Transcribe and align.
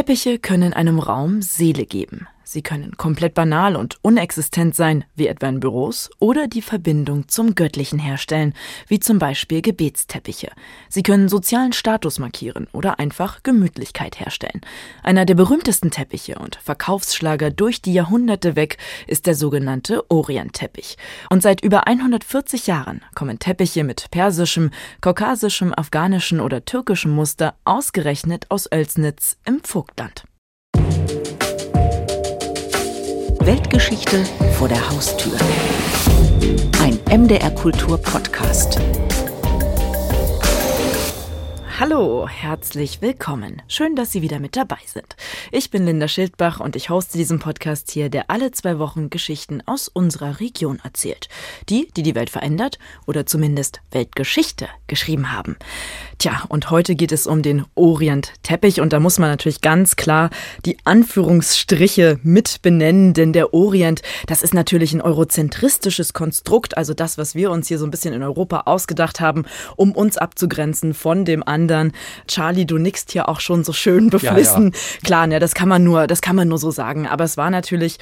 Teppiche 0.00 0.38
können 0.38 0.72
einem 0.72 0.98
Raum 0.98 1.42
Seele 1.42 1.84
geben. 1.84 2.26
Sie 2.52 2.62
können 2.62 2.96
komplett 2.96 3.34
banal 3.34 3.76
und 3.76 3.98
unexistent 4.02 4.74
sein, 4.74 5.04
wie 5.14 5.28
etwa 5.28 5.46
in 5.48 5.60
Büros, 5.60 6.10
oder 6.18 6.48
die 6.48 6.62
Verbindung 6.62 7.28
zum 7.28 7.54
Göttlichen 7.54 8.00
herstellen, 8.00 8.54
wie 8.88 8.98
zum 8.98 9.20
Beispiel 9.20 9.62
Gebetsteppiche. 9.62 10.50
Sie 10.88 11.04
können 11.04 11.28
sozialen 11.28 11.72
Status 11.72 12.18
markieren 12.18 12.66
oder 12.72 12.98
einfach 12.98 13.44
Gemütlichkeit 13.44 14.18
herstellen. 14.18 14.62
Einer 15.04 15.26
der 15.26 15.36
berühmtesten 15.36 15.92
Teppiche 15.92 16.40
und 16.40 16.56
Verkaufsschlager 16.56 17.52
durch 17.52 17.82
die 17.82 17.92
Jahrhunderte 17.92 18.56
weg 18.56 18.78
ist 19.06 19.26
der 19.26 19.36
sogenannte 19.36 20.10
Orientteppich. 20.10 20.96
Und 21.30 21.44
seit 21.44 21.62
über 21.62 21.86
140 21.86 22.66
Jahren 22.66 23.02
kommen 23.14 23.38
Teppiche 23.38 23.84
mit 23.84 24.10
persischem, 24.10 24.72
kaukasischem, 25.00 25.72
afghanischem 25.72 26.40
oder 26.40 26.64
türkischem 26.64 27.12
Muster 27.12 27.54
ausgerechnet 27.64 28.46
aus 28.48 28.66
Oelsnitz 28.72 29.36
im 29.44 29.62
Vogtland. 29.62 30.24
Weltgeschichte 33.50 34.24
vor 34.56 34.68
der 34.68 34.90
Haustür. 34.90 35.36
Ein 36.80 37.00
MDR 37.22 37.50
Kultur 37.50 37.98
Podcast. 37.98 38.78
Hallo, 41.80 42.28
herzlich 42.28 43.02
willkommen. 43.02 43.60
Schön, 43.66 43.96
dass 43.96 44.12
Sie 44.12 44.22
wieder 44.22 44.38
mit 44.38 44.54
dabei 44.54 44.76
sind. 44.86 45.16
Ich 45.50 45.70
bin 45.70 45.84
Linda 45.84 46.06
Schildbach 46.06 46.60
und 46.60 46.76
ich 46.76 46.90
hoste 46.90 47.18
diesen 47.18 47.40
Podcast 47.40 47.90
hier, 47.90 48.08
der 48.08 48.30
alle 48.30 48.52
zwei 48.52 48.78
Wochen 48.78 49.10
Geschichten 49.10 49.62
aus 49.66 49.88
unserer 49.88 50.38
Region 50.38 50.78
erzählt. 50.84 51.28
Die, 51.68 51.88
die 51.96 52.04
die 52.04 52.14
Welt 52.14 52.30
verändert 52.30 52.78
oder 53.08 53.26
zumindest 53.26 53.80
Weltgeschichte 53.90 54.68
geschrieben 54.86 55.32
haben. 55.32 55.56
Tja, 56.20 56.42
und 56.50 56.70
heute 56.70 56.96
geht 56.96 57.12
es 57.12 57.26
um 57.26 57.40
den 57.40 57.64
Orient-Teppich 57.76 58.82
und 58.82 58.92
da 58.92 59.00
muss 59.00 59.18
man 59.18 59.30
natürlich 59.30 59.62
ganz 59.62 59.96
klar 59.96 60.28
die 60.66 60.76
Anführungsstriche 60.84 62.20
mit 62.22 62.60
benennen, 62.60 63.14
denn 63.14 63.32
der 63.32 63.54
Orient, 63.54 64.02
das 64.26 64.42
ist 64.42 64.52
natürlich 64.52 64.92
ein 64.92 65.00
eurozentristisches 65.00 66.12
Konstrukt, 66.12 66.76
also 66.76 66.92
das, 66.92 67.16
was 67.16 67.34
wir 67.34 67.50
uns 67.50 67.68
hier 67.68 67.78
so 67.78 67.86
ein 67.86 67.90
bisschen 67.90 68.12
in 68.12 68.22
Europa 68.22 68.64
ausgedacht 68.66 69.20
haben, 69.20 69.46
um 69.76 69.92
uns 69.92 70.18
abzugrenzen 70.18 70.92
von 70.92 71.24
dem 71.24 71.42
anderen. 71.42 71.92
Charlie, 72.28 72.66
du 72.66 72.76
nickst 72.76 73.12
hier 73.12 73.26
auch 73.26 73.40
schon 73.40 73.64
so 73.64 73.72
schön 73.72 74.10
beflissen. 74.10 74.72
Ja, 74.74 74.78
ja. 74.78 75.00
Klar, 75.02 75.26
ne, 75.26 75.38
das 75.38 75.54
kann 75.54 75.70
man 75.70 75.82
nur, 75.82 76.06
das 76.06 76.20
kann 76.20 76.36
man 76.36 76.48
nur 76.48 76.58
so 76.58 76.70
sagen, 76.70 77.06
aber 77.06 77.24
es 77.24 77.38
war 77.38 77.48
natürlich 77.48 77.96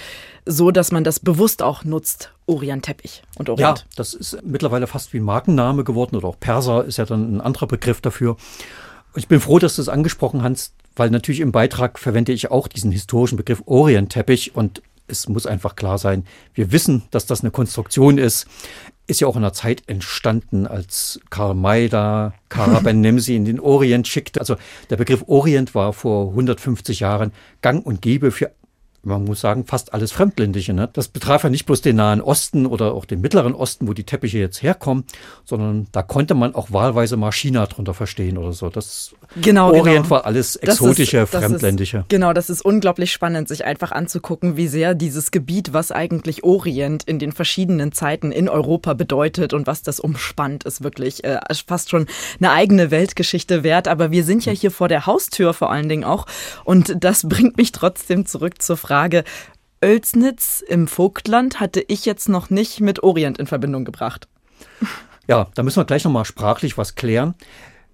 so, 0.45 0.73
dass 0.73 0.91
man 0.91 1.05
das 1.05 1.21
bewusst 1.21 1.63
auch 1.63 1.85
nutzt, 1.85 2.33
Orient-Teppich 2.49 3.23
und 3.37 3.49
Orient. 3.49 3.79
Ja, 3.79 3.85
das 3.97 4.15
ist 4.15 4.39
mittlerweile 4.43 4.87
fast 4.87 5.13
wie 5.13 5.19
ein 5.19 5.25
Markenname 5.25 5.85
geworden 5.85 6.17
oder 6.17 6.29
auch 6.29 6.41
Perser 6.41 6.85
ist 6.85 6.97
ja 6.97 7.05
dann 7.05 7.37
ein 7.37 7.41
anderer 7.41 7.67
Begriff 7.67 8.01
dafür. 8.01 8.37
Ich 9.15 9.29
bin 9.29 9.41
froh, 9.41 9.59
dass 9.59 9.77
du 9.77 9.83
es 9.83 9.89
angesprochen 9.89 10.43
hast, 10.43 10.75
weil 10.97 11.11
natürlich 11.11 11.41
im 11.41 11.53
Beitrag 11.53 11.99
verwende 11.99 12.33
ich 12.33 12.51
auch 12.51 12.69
diesen 12.69 12.91
historischen 12.91 13.37
Begriff 13.37 13.63
Orient-Teppich 13.67 14.55
und 14.55 14.83
es 15.09 15.29
muss 15.29 15.47
einfach 15.47 15.75
klar 15.75 15.99
sein, 15.99 16.25
wir 16.55 16.71
wissen, 16.71 17.05
dass 17.11 17.27
das 17.27 17.41
eine 17.41 17.51
Konstruktion 17.51 18.19
ist. 18.19 18.47
Ist 19.07 19.21
ja 19.21 19.27
auch 19.27 19.37
in 19.37 19.43
einer 19.43 19.55
Zeit 19.55 19.85
entstanden, 19.87 20.67
als 20.67 21.19
Karl 21.31 21.55
May 21.55 21.89
da 21.89 22.35
Karaben 22.51 23.01
Nemsi 23.01 23.35
in 23.35 23.47
den 23.47 23.59
Orient 23.59 24.07
schickte. 24.07 24.39
Also 24.39 24.57
der 24.91 24.99
Begriff 24.99 25.25
Orient 25.27 25.75
war 25.75 25.95
vor 25.95 26.29
150 26.29 27.01
Jahren 27.01 27.33
gang 27.63 27.85
und 27.85 28.03
gäbe 28.03 28.31
für 28.31 28.51
man 29.09 29.25
muss 29.25 29.41
sagen, 29.41 29.65
fast 29.65 29.95
alles 29.95 30.13
Fremdländische. 30.13 30.73
Ne? 30.73 30.89
Das 30.93 31.09
betraf 31.09 31.45
ja 31.45 31.51
nicht 31.51 31.67
bloß 31.67 31.81
den 31.81 31.97
Nahen 31.97 32.21
Osten 32.21 32.67
oder 32.67 32.95
auch 32.95 33.05
den 33.05 33.21
Mittleren 33.21 33.55
Osten, 33.55 33.89
wo 33.89 33.93
die 33.93 34.05
Teppiche 34.05 34.39
jetzt 34.39 34.63
herkommen, 34.63 35.05
sondern 35.45 35.89
da 35.93 36.03
konnte 36.03 36.35
man 36.35 36.55
auch 36.55 36.73
wahlweise 36.73 37.17
mal 37.17 37.33
China 37.33 37.67
drunter 37.67 37.95
verstehen 37.95 38.39
oder 38.39 38.53
so. 38.53 38.71
Das 38.71 39.15
genau, 39.41 39.69
Orient 39.73 40.05
genau. 40.05 40.11
war 40.11 40.27
alles 40.27 40.57
exotische, 40.57 41.19
das 41.19 41.29
ist, 41.29 41.35
das 41.35 41.45
fremdländische. 41.45 41.99
Ist, 41.99 42.09
genau, 42.09 42.33
das 42.33 42.51
ist 42.51 42.63
unglaublich 42.65 43.13
spannend, 43.13 43.49
sich 43.49 43.65
einfach 43.65 43.93
anzugucken, 43.93 44.57
wie 44.57 44.69
sehr 44.69 44.95
dieses 44.95 45.31
Gebiet, 45.31 45.73
was 45.73 45.93
eigentlich 45.93 46.45
Orient 46.45 47.05
in 47.05 47.19
den 47.19 47.33
verschiedenen 47.33 47.93
Zeiten 47.93 48.33
in 48.33 48.49
Europa 48.49 48.95
bedeutet 48.95 49.53
und 49.53 49.67
was 49.67 49.83
das 49.83 50.01
umspannt, 50.01 50.65
ist 50.65 50.83
wirklich 50.83 51.25
äh, 51.25 51.39
fast 51.67 51.91
schon 51.91 52.07
eine 52.41 52.53
eigene 52.53 52.91
Weltgeschichte 52.91 53.63
wert. 53.63 53.89
Aber 53.89 54.11
wir 54.11 54.25
sind 54.25 54.45
ja 54.45 54.53
hier 54.53 54.71
vor 54.71 54.89
der 54.89 55.07
Haustür 55.07 55.55
vor 55.55 55.71
allen 55.71 55.89
Dingen 55.89 56.05
auch 56.05 56.27
und 56.65 56.95
das 57.03 57.29
bringt 57.29 57.57
mich 57.57 57.73
trotzdem 57.73 58.27
zurück 58.27 58.61
zur 58.61 58.77
Frage, 58.77 58.99
Frage. 58.99 59.25
Oelsnitz 59.81 60.65
im 60.67 60.89
Vogtland 60.89 61.61
hatte 61.61 61.85
ich 61.87 62.05
jetzt 62.05 62.29
noch 62.29 62.51
nicht 62.51 62.81
mit 62.81 63.03
Orient 63.03 63.39
in 63.39 63.47
Verbindung 63.47 63.85
gebracht. 63.85 64.27
Ja, 65.29 65.47
da 65.55 65.63
müssen 65.63 65.77
wir 65.77 65.85
gleich 65.85 66.05
nochmal 66.05 66.25
sprachlich 66.25 66.77
was 66.77 66.95
klären. 66.95 67.35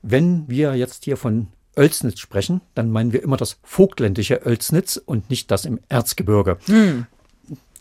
Wenn 0.06 0.48
wir 0.48 0.74
jetzt 0.74 1.04
hier 1.04 1.16
von 1.16 1.48
Oelsnitz 1.76 2.20
sprechen, 2.20 2.60
dann 2.74 2.90
meinen 2.90 3.12
wir 3.12 3.22
immer 3.22 3.38
das 3.38 3.58
vogtländische 3.62 4.46
Oelsnitz 4.46 4.96
und 4.96 5.30
nicht 5.30 5.50
das 5.50 5.64
im 5.64 5.80
Erzgebirge. 5.88 6.58
Hm 6.66 7.06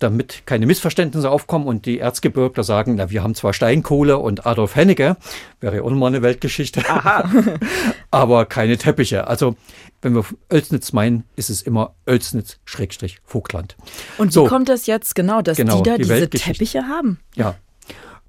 damit 0.04 0.46
keine 0.46 0.66
Missverständnisse 0.66 1.30
aufkommen 1.30 1.66
und 1.66 1.86
die 1.86 2.00
Erzgebirgler 2.00 2.64
sagen, 2.64 2.96
na, 2.96 3.10
wir 3.10 3.24
haben 3.24 3.36
zwar 3.36 3.54
Steinkohle 3.54 4.18
und 4.18 4.46
Adolf 4.46 4.76
Hennecke, 4.76 5.16
wäre 5.62 5.78
ja 5.78 5.82
auch 5.82 5.90
nochmal 5.90 6.10
eine 6.10 6.22
Weltgeschichte, 6.22 6.84
aber 8.12 8.46
keine 8.46 8.78
Teppiche. 8.78 9.28
Also 9.28 9.56
wenn 10.02 10.14
wir 10.14 10.26
Oelsnitz 10.52 10.92
meinen, 10.92 11.24
ist 11.38 11.50
es 11.50 11.62
immer 11.62 11.96
Oelsnitz-Vogtland. 12.06 13.78
Und 14.18 14.34
so, 14.34 14.44
wie 14.44 14.50
kommt 14.50 14.68
das 14.68 14.88
jetzt 14.88 15.16
genau, 15.16 15.42
dass 15.42 15.56
genau, 15.56 15.78
die 15.78 15.90
da 15.90 15.98
die 15.98 16.04
diese 16.04 16.30
Teppiche 16.30 16.84
haben? 16.84 17.20
Ja, 17.36 17.56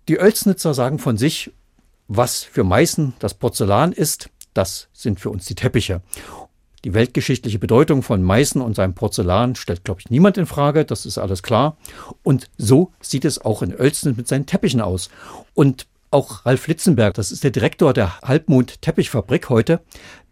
die 0.06 0.18
Oelsnitzer 0.20 0.74
sagen 0.74 1.00
von 1.00 1.16
sich, 1.16 1.50
was 2.08 2.42
für 2.42 2.64
Meißen 2.64 3.14
das 3.18 3.34
Porzellan 3.34 3.92
ist, 3.92 4.30
das 4.52 4.88
sind 4.92 5.20
für 5.20 5.30
uns 5.30 5.46
die 5.46 5.54
Teppiche. 5.54 6.00
Die 6.84 6.92
weltgeschichtliche 6.92 7.58
Bedeutung 7.58 8.02
von 8.02 8.22
Meißen 8.22 8.60
und 8.60 8.76
seinem 8.76 8.94
Porzellan 8.94 9.54
stellt, 9.54 9.84
glaube 9.84 10.00
ich, 10.00 10.10
niemand 10.10 10.36
in 10.36 10.44
Frage. 10.44 10.84
Das 10.84 11.06
ist 11.06 11.16
alles 11.16 11.42
klar. 11.42 11.78
Und 12.22 12.50
so 12.58 12.92
sieht 13.00 13.24
es 13.24 13.40
auch 13.40 13.62
in 13.62 13.74
Oelsnitz 13.74 14.16
mit 14.18 14.28
seinen 14.28 14.44
Teppichen 14.44 14.82
aus. 14.82 15.08
Und 15.54 15.86
auch 16.10 16.44
Ralf 16.44 16.68
Litzenberg, 16.68 17.14
das 17.14 17.32
ist 17.32 17.42
der 17.42 17.50
Direktor 17.50 17.92
der 17.94 18.20
Halbmond 18.20 18.82
Teppichfabrik 18.82 19.48
heute, 19.48 19.80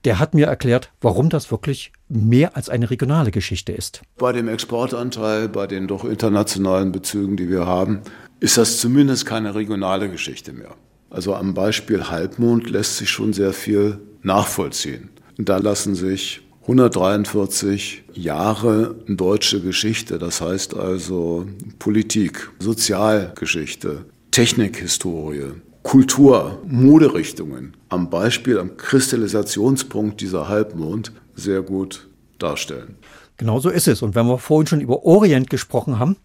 der 0.05 0.19
hat 0.19 0.35
mir 0.35 0.47
erklärt, 0.47 0.93
warum 1.01 1.31
das 1.31 1.51
wirklich 1.51 1.91
mehr 2.09 2.57
als 2.57 2.69
eine 2.69 2.91
regionale 2.91 3.31
Geschichte 3.31 3.73
ist. 3.73 4.03
Bei 4.19 4.33
dem 4.33 4.49
Exportanteil, 4.49 5.49
bei 5.49 5.67
den 5.67 5.89
doch 5.89 6.05
internationalen 6.05 6.93
Bezügen, 6.93 7.37
die 7.37 7.49
wir 7.49 7.67
haben, 7.67 8.03
ist 8.41 8.59
das 8.59 8.79
zumindest 8.79 9.27
keine 9.27 9.55
regionale 9.55 10.11
Geschichte 10.11 10.53
mehr. 10.53 10.75
Also 11.13 11.35
am 11.35 11.53
Beispiel 11.53 12.09
Halbmond 12.09 12.71
lässt 12.71 12.97
sich 12.97 13.11
schon 13.11 13.35
sehr 13.35 13.53
viel 13.53 13.99
nachvollziehen. 14.23 15.11
Da 15.37 15.59
lassen 15.59 15.95
sich 15.95 16.41
143 16.63 18.05
Jahre 18.15 18.95
deutsche 19.07 19.61
Geschichte, 19.61 20.19
das 20.19 20.41
heißt 20.41 20.75
also 20.75 21.45
Politik, 21.79 22.51
Sozialgeschichte, 22.61 24.07
Technikhistorie, 24.31 25.53
Kultur, 25.83 26.63
Moderichtungen 26.67 27.77
am 27.91 28.09
Beispiel, 28.09 28.59
am 28.59 28.79
Kristallisationspunkt 28.79 30.19
dieser 30.23 30.49
Halbmond 30.49 31.13
sehr 31.35 31.61
gut 31.61 32.09
darstellen. 32.39 32.97
Genau 33.37 33.61
so 33.61 33.69
ist 33.69 33.87
es. 33.87 34.01
Und 34.01 34.15
wenn 34.15 34.27
wir 34.27 34.39
vorhin 34.39 34.67
schon 34.67 34.81
über 34.81 35.05
Orient 35.05 35.51
gesprochen 35.51 35.99
haben, 35.99 36.17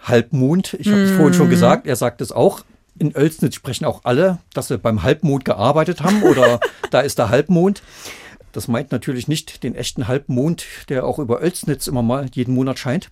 Halbmond, 0.00 0.74
ich 0.74 0.86
habe 0.88 1.00
es 1.00 1.12
mm. 1.12 1.16
vorhin 1.16 1.34
schon 1.34 1.50
gesagt, 1.50 1.86
er 1.88 1.96
sagt 1.96 2.20
es 2.20 2.30
auch, 2.30 2.62
in 2.98 3.14
Oelsnitz 3.16 3.54
sprechen 3.54 3.84
auch 3.84 4.02
alle, 4.04 4.38
dass 4.52 4.68
sie 4.68 4.78
beim 4.78 5.02
Halbmond 5.02 5.44
gearbeitet 5.44 6.02
haben 6.02 6.22
oder 6.22 6.60
da 6.90 7.00
ist 7.00 7.18
der 7.18 7.28
Halbmond. 7.28 7.82
Das 8.52 8.68
meint 8.68 8.92
natürlich 8.92 9.26
nicht 9.26 9.64
den 9.64 9.74
echten 9.74 10.06
Halbmond, 10.06 10.64
der 10.88 11.04
auch 11.04 11.18
über 11.18 11.40
Oelsnitz 11.40 11.88
immer 11.88 12.02
mal 12.02 12.28
jeden 12.32 12.54
Monat 12.54 12.78
scheint, 12.78 13.10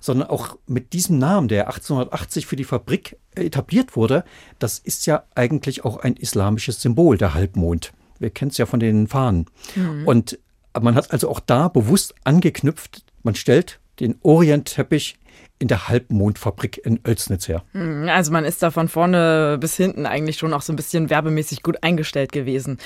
sondern 0.00 0.28
auch 0.28 0.58
mit 0.66 0.92
diesem 0.92 1.18
Namen, 1.18 1.48
der 1.48 1.68
1880 1.68 2.46
für 2.46 2.56
die 2.56 2.64
Fabrik 2.64 3.16
etabliert 3.34 3.96
wurde, 3.96 4.24
das 4.58 4.78
ist 4.78 5.06
ja 5.06 5.24
eigentlich 5.34 5.86
auch 5.86 5.96
ein 5.96 6.14
islamisches 6.16 6.82
Symbol, 6.82 7.16
der 7.16 7.32
Halbmond. 7.32 7.94
Wir 8.18 8.28
kennen 8.28 8.50
es 8.50 8.58
ja 8.58 8.66
von 8.66 8.80
den 8.80 9.08
Fahnen. 9.08 9.46
Mhm. 9.74 10.06
Und 10.06 10.38
man 10.78 10.94
hat 10.94 11.10
also 11.10 11.30
auch 11.30 11.40
da 11.40 11.68
bewusst 11.68 12.14
angeknüpft, 12.24 13.02
man 13.22 13.34
stellt 13.34 13.80
den 13.98 14.18
Orientteppich 14.22 15.18
in 15.62 15.68
der 15.68 15.86
Halbmondfabrik 15.86 16.84
in 16.84 16.98
Oelsnitz 17.06 17.46
her. 17.46 17.62
Hm, 17.70 18.08
also 18.08 18.32
man 18.32 18.44
ist 18.44 18.64
da 18.64 18.72
von 18.72 18.88
vorne 18.88 19.58
bis 19.60 19.76
hinten 19.76 20.06
eigentlich 20.06 20.36
schon 20.36 20.52
auch 20.52 20.60
so 20.60 20.72
ein 20.72 20.76
bisschen 20.76 21.08
werbemäßig 21.08 21.62
gut 21.62 21.84
eingestellt 21.84 22.32
gewesen. 22.32 22.78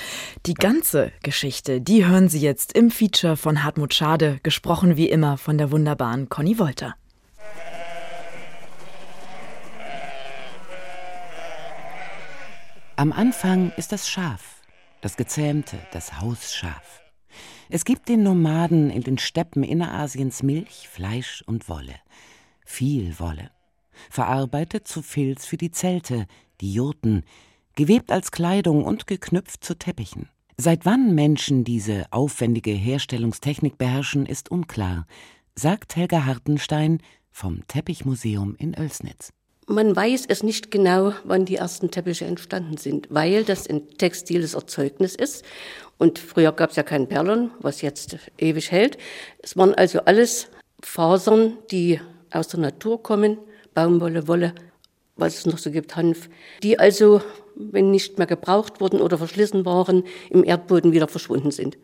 Die 0.45 0.53
ganze 0.53 1.11
Geschichte, 1.23 1.81
die 1.81 2.05
hören 2.05 2.29
Sie 2.29 2.39
jetzt 2.39 2.73
im 2.73 2.91
Feature 2.91 3.35
von 3.35 3.63
Hartmut 3.63 3.95
Schade, 3.95 4.39
gesprochen 4.43 4.95
wie 4.95 5.09
immer 5.09 5.37
von 5.37 5.57
der 5.57 5.71
wunderbaren 5.71 6.29
Conny 6.29 6.59
Wolter. 6.59 6.93
Am 12.95 13.11
Anfang 13.11 13.71
ist 13.75 13.91
das 13.91 14.07
Schaf, 14.07 14.61
das 15.01 15.17
Gezähmte, 15.17 15.77
das 15.93 16.21
Hausschaf. 16.21 17.01
Es 17.69 17.85
gibt 17.85 18.07
den 18.07 18.21
Nomaden 18.21 18.91
in 18.91 19.01
den 19.01 19.17
Steppen 19.17 19.63
Innerasiens 19.63 20.43
Milch, 20.43 20.87
Fleisch 20.91 21.43
und 21.47 21.69
Wolle 21.69 21.95
viel 22.67 23.17
Wolle, 23.17 23.49
verarbeitet 24.09 24.87
zu 24.87 25.01
Filz 25.01 25.45
für 25.45 25.57
die 25.57 25.71
Zelte, 25.71 26.27
die 26.59 26.73
Jurten, 26.73 27.23
gewebt 27.75 28.11
als 28.11 28.31
Kleidung 28.31 28.83
und 28.83 29.07
geknüpft 29.07 29.63
zu 29.63 29.75
Teppichen. 29.75 30.29
Seit 30.57 30.85
wann 30.85 31.15
Menschen 31.15 31.63
diese 31.63 32.05
aufwendige 32.11 32.71
Herstellungstechnik 32.71 33.77
beherrschen, 33.77 34.25
ist 34.25 34.51
unklar, 34.51 35.07
sagt 35.55 35.95
Helga 35.95 36.25
Hartenstein 36.25 36.99
vom 37.31 37.65
Teppichmuseum 37.67 38.55
in 38.57 38.75
Oelsnitz. 38.75 39.31
Man 39.67 39.95
weiß 39.95 40.25
es 40.27 40.43
nicht 40.43 40.69
genau, 40.69 41.13
wann 41.23 41.45
die 41.45 41.55
ersten 41.55 41.89
Teppiche 41.89 42.25
entstanden 42.25 42.77
sind, 42.77 43.07
weil 43.09 43.43
das 43.43 43.67
ein 43.67 43.87
textiles 43.97 44.53
Erzeugnis 44.53 45.15
ist. 45.15 45.43
Und 45.97 46.19
früher 46.19 46.51
gab 46.51 46.71
es 46.71 46.75
ja 46.75 46.83
keinen 46.83 47.07
Perlon, 47.07 47.51
was 47.59 47.81
jetzt 47.81 48.17
ewig 48.37 48.71
hält. 48.71 48.97
Es 49.39 49.55
waren 49.57 49.73
also 49.73 49.99
alles 50.01 50.49
Fasern, 50.81 51.57
die 51.71 51.99
aus 52.31 52.47
der 52.49 52.59
Natur 52.59 53.01
kommen, 53.01 53.37
Baumwolle, 53.73 54.27
Wolle, 54.27 54.53
was 55.17 55.37
es 55.37 55.45
noch 55.45 55.57
so 55.57 55.71
gibt, 55.71 55.95
Hanf, 55.95 56.29
die 56.63 56.79
also, 56.79 57.21
wenn 57.55 57.91
nicht 57.91 58.17
mehr 58.17 58.27
gebraucht 58.27 58.79
wurden 58.79 59.01
oder 59.01 59.17
verschlissen 59.17 59.65
waren, 59.65 60.03
im 60.29 60.43
Erdboden 60.43 60.91
wieder 60.91 61.07
verschwunden 61.07 61.51
sind. 61.51 61.77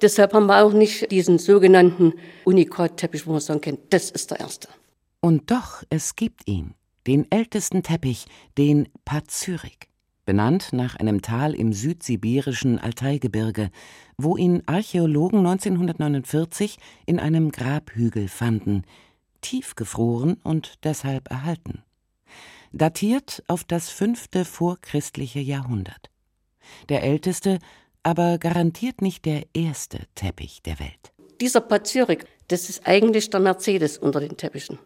Deshalb 0.00 0.34
haben 0.34 0.46
wir 0.46 0.64
auch 0.64 0.72
nicht 0.72 1.10
diesen 1.10 1.38
sogenannten 1.38 2.14
Unikat-Teppich, 2.44 3.26
wo 3.26 3.32
man 3.32 3.40
sagen 3.40 3.60
kann, 3.60 3.78
das 3.90 4.10
ist 4.10 4.30
der 4.30 4.40
erste. 4.40 4.68
Und 5.20 5.50
doch, 5.50 5.82
es 5.88 6.16
gibt 6.16 6.46
ihn, 6.46 6.74
den 7.06 7.30
ältesten 7.30 7.82
Teppich, 7.82 8.26
den 8.58 8.88
Pazyrik, 9.04 9.88
benannt 10.26 10.72
nach 10.72 10.96
einem 10.96 11.22
Tal 11.22 11.54
im 11.54 11.72
südsibirischen 11.72 12.78
Altaigebirge, 12.78 13.70
wo 14.18 14.36
ihn 14.36 14.62
Archäologen 14.66 15.40
1949 15.40 16.76
in 17.06 17.18
einem 17.18 17.50
Grabhügel 17.52 18.28
fanden, 18.28 18.84
tiefgefroren 19.44 20.40
und 20.42 20.84
deshalb 20.84 21.30
erhalten. 21.30 21.84
Datiert 22.72 23.44
auf 23.46 23.62
das 23.62 23.90
fünfte 23.90 24.44
vorchristliche 24.44 25.38
Jahrhundert. 25.38 26.10
Der 26.88 27.02
älteste, 27.02 27.58
aber 28.02 28.38
garantiert 28.38 29.02
nicht 29.02 29.26
der 29.26 29.44
erste 29.54 30.00
Teppich 30.14 30.62
der 30.62 30.80
Welt. 30.80 31.12
Dieser 31.40 31.60
Pazyrik, 31.60 32.24
das 32.48 32.68
ist 32.68 32.86
eigentlich 32.86 33.30
der 33.30 33.40
Mercedes 33.40 33.98
unter 33.98 34.20
den 34.20 34.36
Teppichen. 34.36 34.78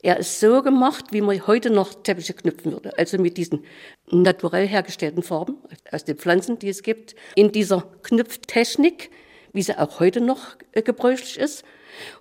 Er 0.00 0.18
ist 0.18 0.38
so 0.38 0.62
gemacht, 0.62 1.06
wie 1.10 1.20
man 1.20 1.44
heute 1.48 1.70
noch 1.70 1.92
Teppiche 2.02 2.34
knüpfen 2.34 2.70
würde. 2.72 2.96
Also 2.96 3.18
mit 3.18 3.36
diesen 3.36 3.64
naturell 4.10 4.68
hergestellten 4.68 5.24
Farben 5.24 5.56
aus 5.90 6.04
den 6.04 6.16
Pflanzen, 6.16 6.58
die 6.60 6.68
es 6.68 6.82
gibt, 6.82 7.16
in 7.34 7.50
dieser 7.50 7.82
Knüpftechnik, 8.04 9.10
wie 9.52 9.62
sie 9.62 9.76
auch 9.76 9.98
heute 9.98 10.20
noch 10.20 10.56
äh, 10.72 10.82
gebräuchlich 10.82 11.38
ist, 11.38 11.64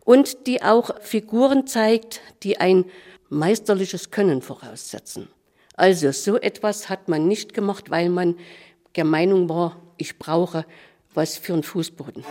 und 0.05 0.47
die 0.47 0.61
auch 0.61 1.01
Figuren 1.01 1.67
zeigt, 1.67 2.21
die 2.43 2.59
ein 2.59 2.85
meisterliches 3.29 4.11
Können 4.11 4.41
voraussetzen. 4.41 5.27
Also 5.75 6.11
so 6.11 6.37
etwas 6.37 6.89
hat 6.89 7.07
man 7.07 7.27
nicht 7.27 7.53
gemacht, 7.53 7.91
weil 7.91 8.09
man 8.09 8.35
der 8.95 9.05
Meinung 9.05 9.47
war, 9.47 9.77
ich 9.97 10.17
brauche 10.17 10.65
was 11.13 11.37
für 11.37 11.53
einen 11.53 11.63
Fußboden. 11.63 12.23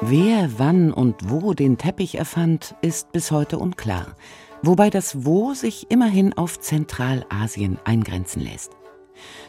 Wer, 0.00 0.58
wann 0.58 0.92
und 0.92 1.30
wo 1.30 1.54
den 1.54 1.78
Teppich 1.78 2.16
erfand, 2.16 2.74
ist 2.82 3.12
bis 3.12 3.30
heute 3.30 3.58
unklar, 3.58 4.16
wobei 4.62 4.90
das 4.90 5.24
Wo 5.24 5.54
sich 5.54 5.90
immerhin 5.90 6.32
auf 6.32 6.58
Zentralasien 6.58 7.78
eingrenzen 7.84 8.42
lässt. 8.42 8.72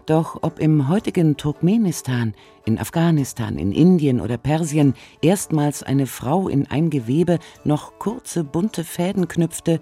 Doch 0.05 0.39
ob 0.41 0.59
im 0.59 0.87
heutigen 0.87 1.37
Turkmenistan, 1.37 2.33
in 2.65 2.77
Afghanistan, 2.77 3.57
in 3.57 3.71
Indien 3.71 4.21
oder 4.21 4.37
Persien 4.37 4.93
erstmals 5.21 5.83
eine 5.83 6.07
Frau 6.07 6.47
in 6.47 6.67
ein 6.69 6.89
Gewebe 6.89 7.39
noch 7.63 7.99
kurze 7.99 8.43
bunte 8.43 8.83
Fäden 8.83 9.27
knüpfte, 9.27 9.79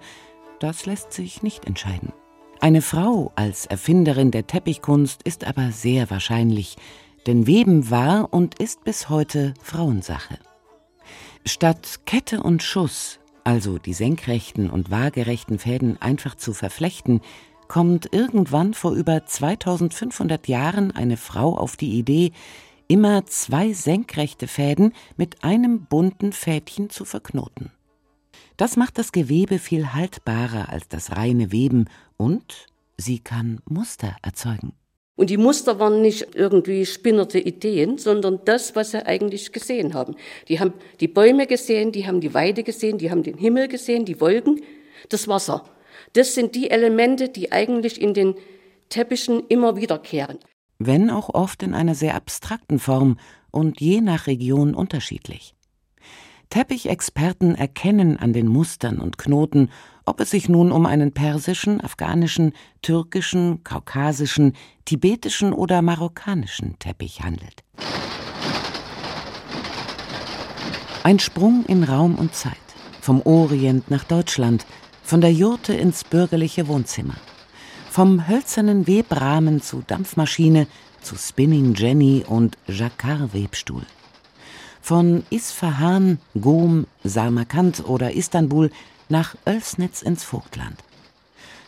das 0.60 0.86
lässt 0.86 1.12
sich 1.12 1.42
nicht 1.42 1.66
entscheiden. 1.66 2.12
Eine 2.60 2.82
Frau 2.82 3.32
als 3.34 3.66
Erfinderin 3.66 4.30
der 4.30 4.46
Teppichkunst 4.46 5.22
ist 5.24 5.44
aber 5.44 5.72
sehr 5.72 6.10
wahrscheinlich, 6.10 6.76
denn 7.26 7.48
Weben 7.48 7.90
war 7.90 8.32
und 8.32 8.60
ist 8.60 8.84
bis 8.84 9.08
heute 9.08 9.54
Frauensache. 9.60 10.38
Statt 11.44 12.00
Kette 12.06 12.40
und 12.40 12.62
Schuss, 12.62 13.18
also 13.42 13.78
die 13.78 13.94
senkrechten 13.94 14.70
und 14.70 14.92
waagerechten 14.92 15.58
Fäden 15.58 16.00
einfach 16.00 16.36
zu 16.36 16.52
verflechten, 16.52 17.20
kommt 17.72 18.12
irgendwann 18.12 18.74
vor 18.74 18.92
über 18.92 19.24
2500 19.24 20.46
Jahren 20.46 20.90
eine 20.90 21.16
Frau 21.16 21.56
auf 21.56 21.78
die 21.78 21.98
Idee, 21.98 22.32
immer 22.86 23.24
zwei 23.24 23.72
senkrechte 23.72 24.46
Fäden 24.46 24.92
mit 25.16 25.42
einem 25.42 25.86
bunten 25.86 26.32
Fädchen 26.32 26.90
zu 26.90 27.06
verknoten. 27.06 27.72
Das 28.58 28.76
macht 28.76 28.98
das 28.98 29.10
Gewebe 29.10 29.58
viel 29.58 29.94
haltbarer 29.94 30.68
als 30.68 30.86
das 30.88 31.12
reine 31.16 31.50
Weben 31.50 31.86
und 32.18 32.66
sie 32.98 33.20
kann 33.20 33.62
Muster 33.66 34.18
erzeugen. 34.20 34.74
Und 35.16 35.30
die 35.30 35.38
Muster 35.38 35.78
waren 35.78 36.02
nicht 36.02 36.34
irgendwie 36.34 36.84
spinnerte 36.84 37.38
Ideen, 37.38 37.96
sondern 37.96 38.40
das, 38.44 38.76
was 38.76 38.90
sie 38.90 39.06
eigentlich 39.06 39.50
gesehen 39.50 39.94
haben. 39.94 40.14
Die 40.48 40.60
haben 40.60 40.74
die 41.00 41.08
Bäume 41.08 41.46
gesehen, 41.46 41.90
die 41.90 42.06
haben 42.06 42.20
die 42.20 42.34
Weide 42.34 42.64
gesehen, 42.64 42.98
die 42.98 43.10
haben 43.10 43.22
den 43.22 43.38
Himmel 43.38 43.68
gesehen, 43.68 44.04
die 44.04 44.20
Wolken, 44.20 44.60
das 45.08 45.26
Wasser. 45.26 45.64
Das 46.12 46.34
sind 46.34 46.54
die 46.54 46.70
Elemente, 46.70 47.28
die 47.28 47.52
eigentlich 47.52 48.00
in 48.00 48.14
den 48.14 48.34
Teppichen 48.88 49.42
immer 49.48 49.76
wiederkehren. 49.76 50.38
Wenn 50.78 51.10
auch 51.10 51.30
oft 51.30 51.62
in 51.62 51.74
einer 51.74 51.94
sehr 51.94 52.14
abstrakten 52.14 52.78
Form 52.78 53.18
und 53.50 53.80
je 53.80 54.00
nach 54.00 54.26
Region 54.26 54.74
unterschiedlich. 54.74 55.54
Teppichexperten 56.50 57.54
erkennen 57.54 58.18
an 58.18 58.34
den 58.34 58.46
Mustern 58.46 58.98
und 58.98 59.16
Knoten, 59.16 59.70
ob 60.04 60.20
es 60.20 60.30
sich 60.30 60.50
nun 60.50 60.70
um 60.70 60.84
einen 60.84 61.12
persischen, 61.12 61.80
afghanischen, 61.80 62.52
türkischen, 62.82 63.64
kaukasischen, 63.64 64.54
tibetischen 64.84 65.54
oder 65.54 65.80
marokkanischen 65.80 66.78
Teppich 66.78 67.22
handelt. 67.22 67.62
Ein 71.04 71.20
Sprung 71.20 71.64
in 71.66 71.84
Raum 71.84 72.16
und 72.16 72.34
Zeit, 72.34 72.52
vom 73.00 73.22
Orient 73.22 73.90
nach 73.90 74.04
Deutschland, 74.04 74.66
von 75.12 75.20
der 75.20 75.30
Jurte 75.30 75.74
ins 75.74 76.04
bürgerliche 76.04 76.68
Wohnzimmer, 76.68 77.16
vom 77.90 78.28
hölzernen 78.28 78.86
Webrahmen 78.86 79.60
zu 79.60 79.82
Dampfmaschine, 79.86 80.66
zu 81.02 81.16
Spinning 81.16 81.74
Jenny 81.74 82.24
und 82.26 82.56
Jacquard-Webstuhl. 82.66 83.82
Von 84.80 85.24
Isfahan, 85.28 86.18
Gom, 86.40 86.86
Samarkand 87.04 87.86
oder 87.86 88.14
Istanbul 88.14 88.70
nach 89.10 89.34
Oelsnitz 89.44 90.00
ins 90.00 90.24
Vogtland. 90.24 90.78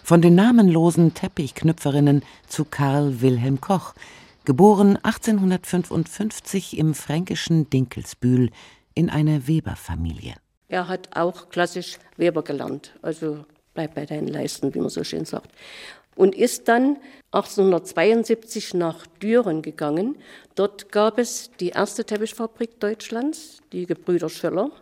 Von 0.03 0.23
den 0.23 0.37
namenlosen 0.37 1.13
Teppichknüpferinnen 1.13 2.23
zu 2.49 2.65
Karl 2.65 3.21
Wilhelm 3.21 3.61
Koch, 3.61 3.93
geboren 4.47 4.97
1855 5.03 6.79
im 6.79 6.95
fränkischen 6.95 7.69
Dinkelsbühl 7.69 8.51
in 8.95 9.11
einer 9.11 9.47
Weberfamilie. 9.47 10.35
Er 10.75 10.89
hat 10.89 11.17
auch 11.17 11.51
klassisch 11.51 11.99
Weber 12.17 12.43
gelernt, 12.43 12.95
also 13.01 13.45
bleibt 13.75 13.95
bei 13.95 14.07
deinen 14.07 14.27
Leisten, 14.27 14.75
wie 14.75 14.81
man 14.81 14.89
so 14.89 15.05
schön 15.05 15.25
sagt 15.25 15.51
und 16.17 16.35
ist 16.35 16.67
dann 16.67 16.97
1872 17.31 18.75
nach 18.75 19.07
Düren 19.23 19.63
gegangen. 19.63 20.17
Dort 20.57 20.91
gab 20.91 21.19
es 21.19 21.53
die 21.61 21.69
erste 21.69 22.05
Teppichfabrik 22.05 22.81
Deutschlands, 22.81 23.59
die 23.73 23.87
Gebrüder 23.87 24.29
Schöller. 24.29 24.73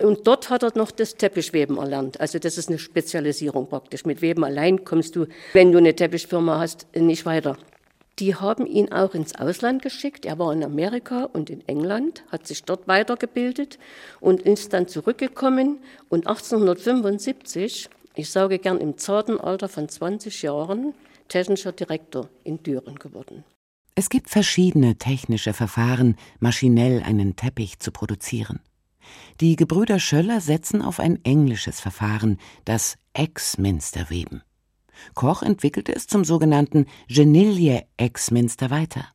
Und 0.00 0.26
dort 0.28 0.50
hat 0.50 0.62
er 0.62 0.70
noch 0.76 0.92
das 0.92 1.16
Teppichweben 1.16 1.78
erlernt. 1.78 2.20
Also 2.20 2.38
das 2.38 2.56
ist 2.56 2.68
eine 2.68 2.78
Spezialisierung 2.78 3.68
praktisch. 3.68 4.04
Mit 4.04 4.22
Weben 4.22 4.44
allein 4.44 4.84
kommst 4.84 5.16
du, 5.16 5.26
wenn 5.52 5.72
du 5.72 5.78
eine 5.78 5.96
Teppichfirma 5.96 6.60
hast, 6.60 6.86
nicht 6.94 7.26
weiter. 7.26 7.56
Die 8.18 8.36
haben 8.36 8.66
ihn 8.66 8.92
auch 8.92 9.14
ins 9.14 9.34
Ausland 9.34 9.82
geschickt. 9.82 10.24
Er 10.24 10.38
war 10.38 10.52
in 10.52 10.62
Amerika 10.62 11.24
und 11.24 11.50
in 11.50 11.66
England, 11.66 12.24
hat 12.30 12.46
sich 12.46 12.62
dort 12.62 12.86
weitergebildet 12.86 13.78
und 14.20 14.42
ist 14.42 14.72
dann 14.72 14.86
zurückgekommen. 14.86 15.78
Und 16.08 16.26
1875 16.26 17.90
ich 18.16 18.30
sage 18.30 18.60
gern 18.60 18.78
im 18.78 18.96
zarten 18.96 19.40
Alter 19.40 19.68
von 19.68 19.88
20 19.88 20.42
Jahren, 20.42 20.94
technischer 21.26 21.72
Direktor 21.72 22.28
in 22.44 22.62
Düren 22.62 22.96
geworden. 22.96 23.44
Es 23.96 24.08
gibt 24.08 24.30
verschiedene 24.30 24.96
technische 24.96 25.52
Verfahren, 25.52 26.16
maschinell 26.38 27.02
einen 27.02 27.34
Teppich 27.34 27.80
zu 27.80 27.90
produzieren. 27.90 28.60
Die 29.40 29.56
Gebrüder 29.56 29.98
Schöller 29.98 30.40
setzen 30.40 30.80
auf 30.80 31.00
ein 31.00 31.24
englisches 31.24 31.80
Verfahren, 31.80 32.38
das 32.64 32.96
Exminsterweben. 33.14 34.42
Koch 35.14 35.42
entwickelte 35.42 35.94
es 35.94 36.06
zum 36.06 36.24
sogenannten 36.24 36.86
Genilje 37.08 37.84
Exminster 37.96 38.70
weiter. 38.70 39.06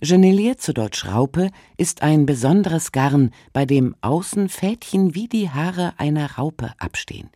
Genilje, 0.00 0.56
zu 0.56 0.74
Deutsch 0.74 1.06
Raupe, 1.06 1.50
ist 1.76 2.02
ein 2.02 2.26
besonderes 2.26 2.90
Garn, 2.90 3.30
bei 3.52 3.66
dem 3.66 3.94
außen 4.00 4.48
Fädchen 4.48 5.14
wie 5.14 5.28
die 5.28 5.48
Haare 5.48 5.94
einer 5.96 6.32
Raupe 6.32 6.72
abstehen. 6.78 7.30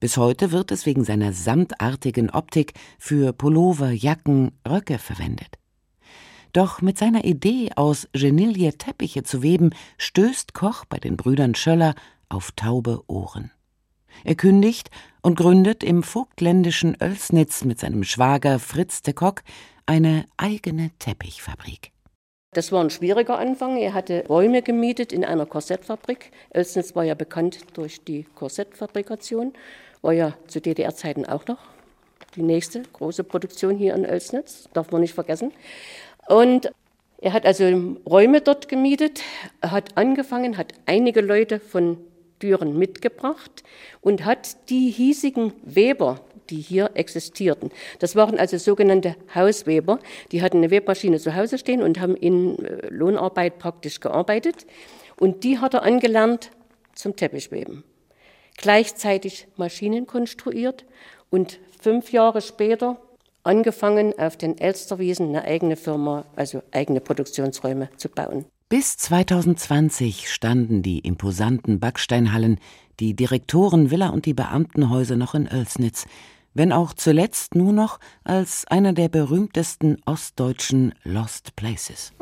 Bis 0.00 0.16
heute 0.16 0.50
wird 0.50 0.72
es 0.72 0.84
wegen 0.84 1.04
seiner 1.04 1.32
samtartigen 1.32 2.28
Optik 2.28 2.74
für 2.98 3.32
Pullover, 3.32 3.92
Jacken, 3.92 4.50
Röcke 4.68 4.98
verwendet. 4.98 5.58
Doch 6.52 6.82
mit 6.82 6.98
seiner 6.98 7.24
Idee, 7.24 7.70
aus 7.76 8.08
Genilje 8.12 8.76
Teppiche 8.76 9.22
zu 9.22 9.42
weben, 9.42 9.70
stößt 9.98 10.54
Koch 10.54 10.84
bei 10.86 10.98
den 10.98 11.16
Brüdern 11.16 11.54
Schöller 11.54 11.94
auf 12.28 12.50
taube 12.50 13.04
Ohren. 13.06 13.52
Er 14.24 14.34
kündigt 14.34 14.90
und 15.22 15.36
gründet 15.36 15.82
im 15.82 16.02
vogtländischen 16.02 16.96
Oelsnitz 17.00 17.64
mit 17.64 17.80
seinem 17.80 18.04
Schwager 18.04 18.58
Fritz 18.58 19.02
de 19.02 19.14
Kock 19.14 19.42
eine 19.86 20.26
eigene 20.36 20.90
Teppichfabrik. 20.98 21.92
Das 22.54 22.70
war 22.70 22.84
ein 22.84 22.90
schwieriger 22.90 23.38
Anfang. 23.38 23.78
Er 23.78 23.94
hatte 23.94 24.26
Räume 24.28 24.60
gemietet 24.60 25.12
in 25.12 25.24
einer 25.24 25.46
Korsettfabrik. 25.46 26.32
Oelsnitz 26.54 26.94
war 26.94 27.04
ja 27.04 27.14
bekannt 27.14 27.60
durch 27.72 28.04
die 28.04 28.24
Korsettfabrikation, 28.34 29.54
war 30.02 30.12
ja 30.12 30.34
zu 30.48 30.60
DDR-Zeiten 30.60 31.24
auch 31.24 31.46
noch 31.46 31.58
die 32.36 32.42
nächste 32.42 32.82
große 32.82 33.24
Produktion 33.24 33.76
hier 33.76 33.94
in 33.94 34.04
Oelsnitz, 34.04 34.68
darf 34.72 34.90
man 34.90 35.00
nicht 35.00 35.14
vergessen. 35.14 35.52
Und 36.28 36.70
er 37.18 37.32
hat 37.32 37.46
also 37.46 37.64
Räume 38.06 38.40
dort 38.40 38.68
gemietet, 38.68 39.22
hat 39.62 39.96
angefangen, 39.96 40.58
hat 40.58 40.74
einige 40.86 41.20
Leute 41.20 41.60
von 41.60 41.98
Düren 42.42 42.78
mitgebracht 42.78 43.62
und 44.00 44.24
hat 44.24 44.68
die 44.68 44.90
hiesigen 44.90 45.52
Weber, 45.62 46.20
die 46.50 46.60
hier 46.60 46.90
existierten. 46.94 47.70
Das 47.98 48.16
waren 48.16 48.38
also 48.38 48.58
sogenannte 48.58 49.16
Hausweber. 49.34 49.98
Die 50.32 50.42
hatten 50.42 50.58
eine 50.58 50.70
Webmaschine 50.70 51.18
zu 51.18 51.34
Hause 51.34 51.58
stehen 51.58 51.82
und 51.82 52.00
haben 52.00 52.16
in 52.16 52.58
äh, 52.64 52.88
Lohnarbeit 52.88 53.58
praktisch 53.58 54.00
gearbeitet. 54.00 54.66
Und 55.18 55.44
die 55.44 55.58
hat 55.58 55.74
er 55.74 55.82
angelernt 55.82 56.50
zum 56.94 57.16
Teppichweben. 57.16 57.84
Gleichzeitig 58.56 59.46
Maschinen 59.56 60.06
konstruiert 60.06 60.84
und 61.30 61.58
fünf 61.80 62.12
Jahre 62.12 62.42
später 62.42 62.98
angefangen, 63.42 64.16
auf 64.18 64.36
den 64.36 64.58
Elsterwiesen 64.58 65.28
eine 65.28 65.44
eigene 65.44 65.76
Firma, 65.76 66.24
also 66.36 66.62
eigene 66.70 67.00
Produktionsräume 67.00 67.88
zu 67.96 68.08
bauen. 68.08 68.44
Bis 68.72 68.96
2020 68.96 70.32
standen 70.32 70.82
die 70.82 71.00
imposanten 71.00 71.78
Backsteinhallen, 71.78 72.58
die 73.00 73.12
Direktorenvilla 73.12 74.08
und 74.08 74.24
die 74.24 74.32
Beamtenhäuser 74.32 75.16
noch 75.16 75.34
in 75.34 75.46
Oelsnitz, 75.46 76.06
wenn 76.54 76.72
auch 76.72 76.94
zuletzt 76.94 77.54
nur 77.54 77.74
noch 77.74 78.00
als 78.24 78.64
einer 78.68 78.94
der 78.94 79.10
berühmtesten 79.10 79.98
ostdeutschen 80.06 80.94
Lost 81.04 81.54
Places. 81.54 82.14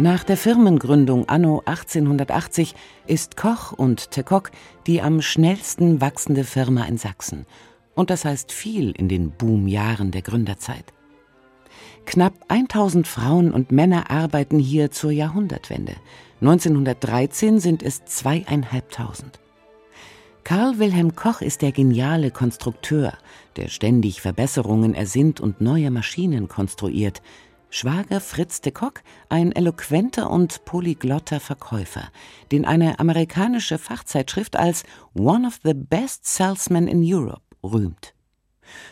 Nach 0.00 0.24
der 0.24 0.36
Firmengründung 0.36 1.28
anno 1.28 1.62
1880 1.64 2.74
ist 3.06 3.36
Koch 3.36 3.70
und 3.70 4.10
Tekock 4.10 4.50
die 4.88 5.00
am 5.00 5.22
schnellsten 5.22 6.00
wachsende 6.00 6.42
Firma 6.42 6.86
in 6.86 6.98
Sachsen. 6.98 7.46
Und 7.98 8.10
das 8.10 8.24
heißt 8.24 8.52
viel 8.52 8.92
in 8.92 9.08
den 9.08 9.32
Boomjahren 9.32 10.12
der 10.12 10.22
Gründerzeit. 10.22 10.84
Knapp 12.06 12.34
1000 12.46 13.08
Frauen 13.08 13.52
und 13.52 13.72
Männer 13.72 14.08
arbeiten 14.08 14.60
hier 14.60 14.92
zur 14.92 15.10
Jahrhundertwende. 15.10 15.96
1913 16.40 17.58
sind 17.58 17.82
es 17.82 18.04
zweieinhalbtausend. 18.04 19.40
Karl 20.44 20.78
Wilhelm 20.78 21.16
Koch 21.16 21.40
ist 21.40 21.60
der 21.60 21.72
geniale 21.72 22.30
Konstrukteur, 22.30 23.14
der 23.56 23.66
ständig 23.66 24.20
Verbesserungen 24.20 24.94
ersinnt 24.94 25.40
und 25.40 25.60
neue 25.60 25.90
Maschinen 25.90 26.46
konstruiert– 26.46 27.20
Schwager 27.70 28.22
Fritz 28.22 28.62
de 28.62 28.72
Kock 28.72 29.02
ein 29.28 29.52
eloquenter 29.52 30.30
und 30.30 30.64
polyglotter 30.64 31.38
Verkäufer, 31.38 32.08
den 32.50 32.64
eine 32.64 32.98
amerikanische 32.98 33.76
Fachzeitschrift 33.76 34.56
als 34.56 34.84
One 35.12 35.46
of 35.46 35.60
the 35.64 35.74
Best 35.74 36.24
Salesmen 36.24 36.88
in 36.88 37.02
Europe 37.04 37.42
rühmt. 37.72 38.14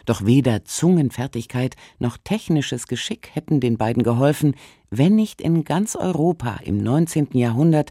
Doch 0.07 0.25
weder 0.25 0.65
Zungenfertigkeit 0.65 1.77
noch 1.99 2.17
technisches 2.17 2.87
Geschick 2.87 3.31
hätten 3.35 3.61
den 3.61 3.77
beiden 3.77 4.03
geholfen, 4.03 4.55
wenn 4.91 5.15
nicht 5.15 5.41
in 5.41 5.65
ganz 5.65 5.97
Europa 5.97 6.61
im 6.65 6.79
19. 6.79 7.29
Jahrhundert 7.33 7.91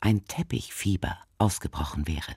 ein 0.00 0.24
Teppichfieber 0.26 1.16
ausgebrochen 1.38 2.06
wäre 2.06 2.34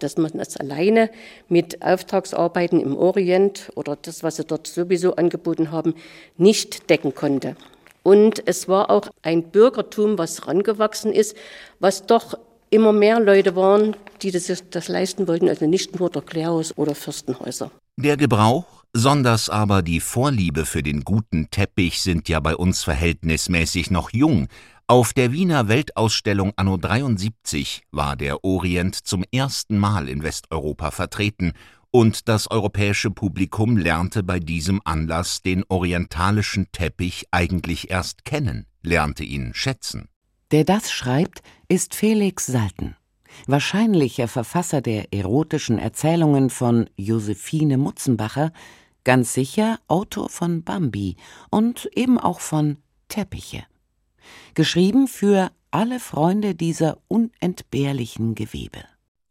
dass 0.00 0.16
man 0.16 0.30
das 0.34 0.56
alleine 0.56 1.10
mit 1.48 1.82
Auftragsarbeiten 1.82 2.80
im 2.80 2.96
Orient 2.96 3.70
oder 3.74 3.96
das, 3.96 4.22
was 4.22 4.36
sie 4.36 4.44
dort 4.44 4.66
sowieso 4.66 5.16
angeboten 5.16 5.70
haben, 5.70 5.94
nicht 6.36 6.88
decken 6.88 7.14
konnte. 7.14 7.56
Und 8.02 8.46
es 8.46 8.68
war 8.68 8.90
auch 8.90 9.08
ein 9.22 9.50
Bürgertum, 9.50 10.18
was 10.18 10.46
rangewachsen 10.46 11.12
ist, 11.12 11.36
was 11.78 12.06
doch 12.06 12.38
immer 12.72 12.92
mehr 12.92 13.20
Leute 13.20 13.54
waren, 13.54 13.94
die 14.22 14.30
das, 14.30 14.50
das 14.70 14.88
leisten 14.88 15.28
wollten, 15.28 15.48
also 15.48 15.66
nicht 15.66 15.98
nur 15.98 16.10
der 16.10 16.22
Klärhaus 16.22 16.76
oder 16.76 16.94
Fürstenhäuser. 16.94 17.70
Der 17.96 18.16
Gebrauch, 18.16 18.84
sonders 18.94 19.48
aber 19.48 19.82
die 19.82 20.00
Vorliebe 20.00 20.64
für 20.64 20.82
den 20.82 21.04
guten 21.04 21.50
Teppich 21.50 22.00
sind 22.00 22.28
ja 22.28 22.40
bei 22.40 22.56
uns 22.56 22.82
verhältnismäßig 22.82 23.90
noch 23.90 24.10
jung, 24.10 24.48
auf 24.86 25.12
der 25.12 25.32
Wiener 25.32 25.68
Weltausstellung 25.68 26.52
anno 26.56 26.76
73 26.76 27.82
war 27.92 28.16
der 28.16 28.44
Orient 28.44 28.94
zum 28.94 29.24
ersten 29.32 29.78
Mal 29.78 30.08
in 30.08 30.22
Westeuropa 30.22 30.90
vertreten 30.90 31.52
und 31.90 32.28
das 32.28 32.50
europäische 32.50 33.10
Publikum 33.10 33.76
lernte 33.76 34.22
bei 34.22 34.40
diesem 34.40 34.80
Anlass 34.84 35.42
den 35.42 35.64
orientalischen 35.68 36.72
Teppich 36.72 37.26
eigentlich 37.30 37.90
erst 37.90 38.24
kennen, 38.24 38.66
lernte 38.82 39.24
ihn 39.24 39.52
schätzen. 39.54 40.08
Der 40.52 40.64
das 40.64 40.92
schreibt, 40.92 41.42
ist 41.68 41.94
Felix 41.94 42.44
Salten, 42.44 42.94
wahrscheinlicher 43.46 44.28
Verfasser 44.28 44.82
der 44.82 45.12
erotischen 45.14 45.78
Erzählungen 45.78 46.50
von 46.50 46.90
Josephine 46.94 47.78
Mutzenbacher, 47.78 48.52
ganz 49.02 49.32
sicher 49.32 49.78
Autor 49.88 50.28
von 50.28 50.62
Bambi 50.62 51.16
und 51.50 51.88
eben 51.94 52.18
auch 52.18 52.40
von 52.40 52.76
Teppiche 53.08 53.64
geschrieben 54.54 55.08
für 55.08 55.50
alle 55.70 55.98
Freunde 55.98 56.54
dieser 56.54 56.98
unentbehrlichen 57.08 58.34
Gewebe. 58.34 58.84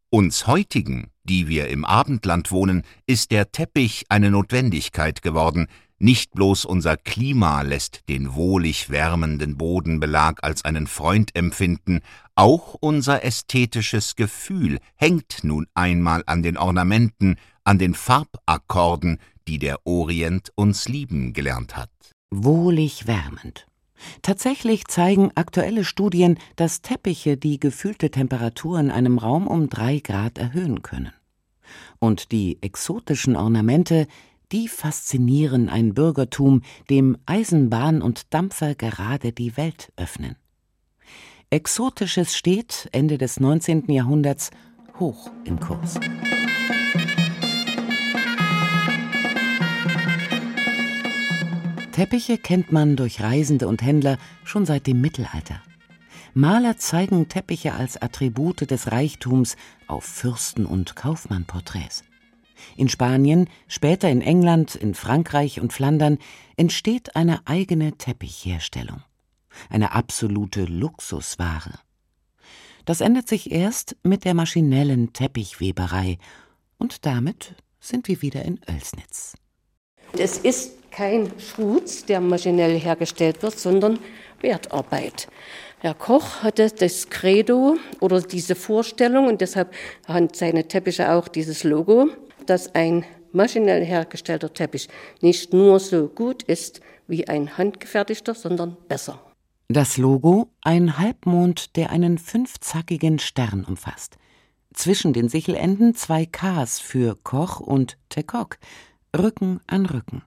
Uns 0.09 0.47
heutigen, 0.47 1.11
die 1.23 1.47
wir 1.47 1.69
im 1.69 1.85
Abendland 1.85 2.51
wohnen, 2.51 2.83
ist 3.05 3.31
der 3.31 3.51
Teppich 3.51 4.05
eine 4.09 4.31
Notwendigkeit 4.31 5.21
geworden, 5.21 5.67
nicht 6.01 6.31
bloß 6.31 6.65
unser 6.65 6.97
Klima 6.97 7.61
lässt 7.61 8.09
den 8.09 8.35
wohlig 8.35 8.89
wärmenden 8.89 9.57
Bodenbelag 9.57 10.43
als 10.43 10.65
einen 10.65 10.87
Freund 10.87 11.35
empfinden, 11.35 12.01
auch 12.35 12.75
unser 12.79 13.23
ästhetisches 13.23 14.15
Gefühl 14.15 14.79
hängt 14.95 15.43
nun 15.43 15.67
einmal 15.73 16.23
an 16.25 16.43
den 16.43 16.57
Ornamenten, 16.57 17.35
an 17.63 17.77
den 17.77 17.93
Farbakkorden, 17.93 19.19
die 19.47 19.59
der 19.59 19.85
Orient 19.85 20.51
uns 20.55 20.87
lieben 20.87 21.33
gelernt 21.33 21.75
hat. 21.75 21.91
Wohlig 22.31 23.07
wärmend. 23.07 23.67
Tatsächlich 24.21 24.87
zeigen 24.87 25.31
aktuelle 25.35 25.83
Studien, 25.83 26.39
dass 26.55 26.81
Teppiche 26.81 27.37
die 27.37 27.59
gefühlte 27.59 28.09
Temperatur 28.09 28.79
in 28.79 28.89
einem 28.91 29.17
Raum 29.17 29.47
um 29.47 29.69
drei 29.69 29.99
Grad 29.99 30.37
erhöhen 30.37 30.81
können. 30.81 31.11
Und 31.99 32.31
die 32.31 32.57
exotischen 32.61 33.35
Ornamente, 33.35 34.07
die 34.51 34.67
faszinieren 34.67 35.69
ein 35.69 35.93
Bürgertum, 35.93 36.61
dem 36.89 37.17
Eisenbahn 37.25 38.01
und 38.01 38.33
Dampfer 38.33 38.75
gerade 38.75 39.31
die 39.31 39.55
Welt 39.57 39.91
öffnen. 39.95 40.35
Exotisches 41.49 42.35
steht 42.35 42.89
Ende 42.91 43.17
des 43.17 43.39
19. 43.39 43.91
Jahrhunderts 43.91 44.51
hoch 44.99 45.31
im 45.43 45.59
Kurs. 45.59 45.99
Teppiche 51.91 52.37
kennt 52.37 52.71
man 52.71 52.95
durch 52.95 53.21
Reisende 53.21 53.67
und 53.67 53.81
Händler 53.81 54.17
schon 54.45 54.65
seit 54.65 54.87
dem 54.87 55.01
Mittelalter. 55.01 55.61
Maler 56.33 56.77
zeigen 56.77 57.27
Teppiche 57.27 57.73
als 57.73 58.01
Attribute 58.01 58.71
des 58.71 58.91
Reichtums 58.91 59.57
auf 59.87 60.05
Fürsten- 60.05 60.65
und 60.65 60.95
Kaufmannporträts. 60.95 62.05
In 62.77 62.89
Spanien, 62.89 63.49
später 63.67 64.09
in 64.09 64.21
England, 64.21 64.75
in 64.75 64.93
Frankreich 64.93 65.59
und 65.59 65.73
Flandern 65.73 66.17
entsteht 66.57 67.15
eine 67.15 67.45
eigene 67.45 67.97
Teppichherstellung. 67.97 69.03
Eine 69.69 69.93
absolute 69.93 70.65
Luxusware. 70.65 71.79
Das 72.85 73.01
ändert 73.01 73.27
sich 73.27 73.51
erst 73.51 73.95
mit 74.03 74.25
der 74.25 74.33
maschinellen 74.33 75.13
Teppichweberei. 75.13 76.17
Und 76.77 77.05
damit 77.05 77.55
sind 77.79 78.07
wir 78.07 78.21
wieder 78.21 78.43
in 78.43 78.59
Oelsnitz. 78.67 79.35
Es 80.17 80.37
ist 80.37 80.73
kein 80.91 81.31
Schutz, 81.39 82.05
der 82.05 82.19
maschinell 82.19 82.77
hergestellt 82.79 83.41
wird, 83.43 83.57
sondern 83.57 83.99
Wertarbeit. 84.41 85.27
Herr 85.79 85.93
Koch 85.93 86.43
hatte 86.43 86.69
das 86.69 87.09
Credo 87.09 87.77
oder 88.01 88.21
diese 88.21 88.55
Vorstellung 88.55 89.27
und 89.27 89.41
deshalb 89.41 89.73
haben 90.07 90.27
seine 90.33 90.67
Teppiche 90.67 91.11
auch 91.11 91.27
dieses 91.27 91.63
Logo, 91.63 92.09
dass 92.45 92.73
ein 92.75 93.05
maschinell 93.31 93.83
hergestellter 93.85 94.53
Teppich 94.53 94.89
nicht 95.21 95.53
nur 95.53 95.79
so 95.79 96.07
gut 96.07 96.43
ist 96.43 96.81
wie 97.07 97.27
ein 97.27 97.57
handgefertigter, 97.57 98.33
sondern 98.33 98.77
besser. 98.87 99.19
Das 99.67 99.97
Logo 99.97 100.49
ein 100.61 100.97
Halbmond, 100.97 101.75
der 101.77 101.91
einen 101.91 102.17
fünfzackigen 102.17 103.19
Stern 103.19 103.63
umfasst. 103.63 104.17
Zwischen 104.73 105.13
den 105.13 105.29
Sichelenden 105.29 105.95
zwei 105.95 106.25
Ks 106.25 106.79
für 106.79 107.17
Koch 107.23 107.59
und 107.59 107.97
Tekok, 108.09 108.57
Rücken 109.17 109.59
an 109.67 109.85
Rücken. 109.85 110.23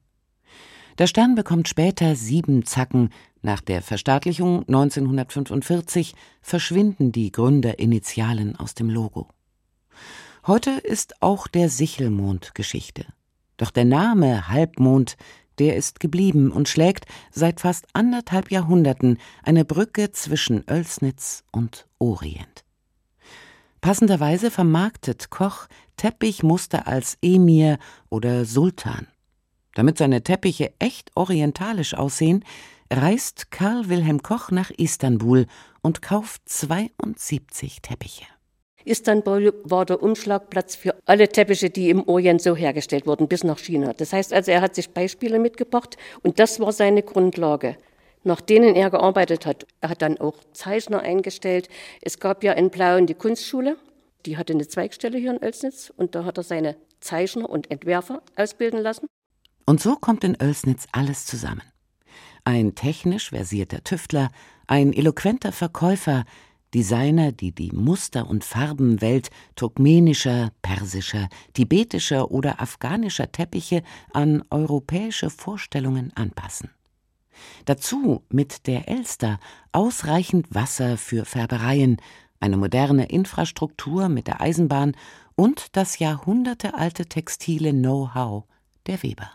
Der 0.98 1.06
Stern 1.06 1.34
bekommt 1.34 1.68
später 1.68 2.14
sieben 2.14 2.64
Zacken, 2.64 3.10
Nach 3.42 3.60
der 3.60 3.82
Verstaatlichung 3.82 4.60
1945 4.60 6.14
verschwinden 6.40 7.12
die 7.12 7.30
Gründerinitialen 7.30 8.56
aus 8.56 8.72
dem 8.72 8.88
Logo. 8.88 9.28
Heute 10.46 10.72
ist 10.72 11.22
auch 11.22 11.46
der 11.46 11.70
Sichelmond 11.70 12.54
Geschichte. 12.54 13.06
Doch 13.56 13.70
der 13.70 13.86
Name 13.86 14.46
Halbmond, 14.48 15.16
der 15.58 15.74
ist 15.74 16.00
geblieben 16.00 16.52
und 16.52 16.68
schlägt 16.68 17.06
seit 17.30 17.60
fast 17.60 17.86
anderthalb 17.94 18.50
Jahrhunderten 18.50 19.16
eine 19.42 19.64
Brücke 19.64 20.12
zwischen 20.12 20.62
Oelsnitz 20.68 21.44
und 21.50 21.88
Orient. 21.98 22.62
Passenderweise 23.80 24.50
vermarktet 24.50 25.30
Koch 25.30 25.66
Teppichmuster 25.96 26.86
als 26.86 27.16
Emir 27.22 27.78
oder 28.10 28.44
Sultan. 28.44 29.06
Damit 29.74 29.96
seine 29.96 30.22
Teppiche 30.24 30.74
echt 30.78 31.10
orientalisch 31.14 31.94
aussehen, 31.94 32.44
reist 32.92 33.50
Karl 33.50 33.88
Wilhelm 33.88 34.22
Koch 34.22 34.50
nach 34.50 34.68
Istanbul 34.68 35.46
und 35.80 36.02
kauft 36.02 36.42
72 36.50 37.80
Teppiche. 37.80 38.26
Istanbul 38.84 39.54
war 39.64 39.86
der 39.86 40.02
Umschlagplatz 40.02 40.76
für 40.76 40.94
alle 41.06 41.28
Teppiche, 41.28 41.70
die 41.70 41.90
im 41.90 42.06
Orient 42.06 42.42
so 42.42 42.54
hergestellt 42.54 43.06
wurden, 43.06 43.28
bis 43.28 43.44
nach 43.44 43.58
China. 43.58 43.92
Das 43.94 44.12
heißt 44.12 44.32
also, 44.32 44.50
er 44.50 44.60
hat 44.60 44.74
sich 44.74 44.90
Beispiele 44.90 45.38
mitgebracht 45.38 45.96
und 46.22 46.38
das 46.38 46.60
war 46.60 46.72
seine 46.72 47.02
Grundlage, 47.02 47.76
nach 48.24 48.40
denen 48.40 48.74
er 48.74 48.90
gearbeitet 48.90 49.46
hat. 49.46 49.66
Er 49.80 49.88
hat 49.88 50.02
dann 50.02 50.18
auch 50.18 50.36
Zeichner 50.52 51.00
eingestellt. 51.00 51.68
Es 52.02 52.20
gab 52.20 52.44
ja 52.44 52.52
in 52.52 52.70
Plauen 52.70 53.06
die 53.06 53.14
Kunstschule, 53.14 53.76
die 54.26 54.36
hatte 54.36 54.52
eine 54.52 54.68
Zweigstelle 54.68 55.18
hier 55.18 55.32
in 55.32 55.42
Oelsnitz 55.42 55.92
und 55.96 56.14
da 56.14 56.24
hat 56.24 56.38
er 56.38 56.44
seine 56.44 56.76
Zeichner 57.00 57.48
und 57.48 57.70
Entwerfer 57.70 58.22
ausbilden 58.36 58.80
lassen. 58.80 59.06
Und 59.66 59.80
so 59.80 59.96
kommt 59.96 60.24
in 60.24 60.36
Oelsnitz 60.40 60.86
alles 60.92 61.24
zusammen. 61.24 61.62
Ein 62.44 62.74
technisch 62.74 63.30
versierter 63.30 63.82
Tüftler, 63.82 64.28
ein 64.66 64.92
eloquenter 64.92 65.52
Verkäufer, 65.52 66.24
Designer, 66.74 67.30
die 67.32 67.52
die 67.52 67.70
Muster- 67.72 68.28
und 68.28 68.44
Farbenwelt 68.44 69.30
turkmenischer, 69.54 70.50
persischer, 70.60 71.28
tibetischer 71.52 72.30
oder 72.30 72.60
afghanischer 72.60 73.30
Teppiche 73.30 73.82
an 74.12 74.42
europäische 74.50 75.30
Vorstellungen 75.30 76.12
anpassen. 76.16 76.70
Dazu 77.64 78.22
mit 78.28 78.66
der 78.66 78.88
Elster 78.88 79.38
ausreichend 79.72 80.54
Wasser 80.54 80.96
für 80.96 81.24
Färbereien, 81.24 81.98
eine 82.40 82.56
moderne 82.56 83.06
Infrastruktur 83.06 84.08
mit 84.08 84.26
der 84.26 84.40
Eisenbahn 84.40 84.96
und 85.36 85.76
das 85.76 85.98
jahrhundertealte 85.98 87.06
textile 87.06 87.72
Know-how 87.72 88.44
der 88.86 89.02
Weber. 89.02 89.30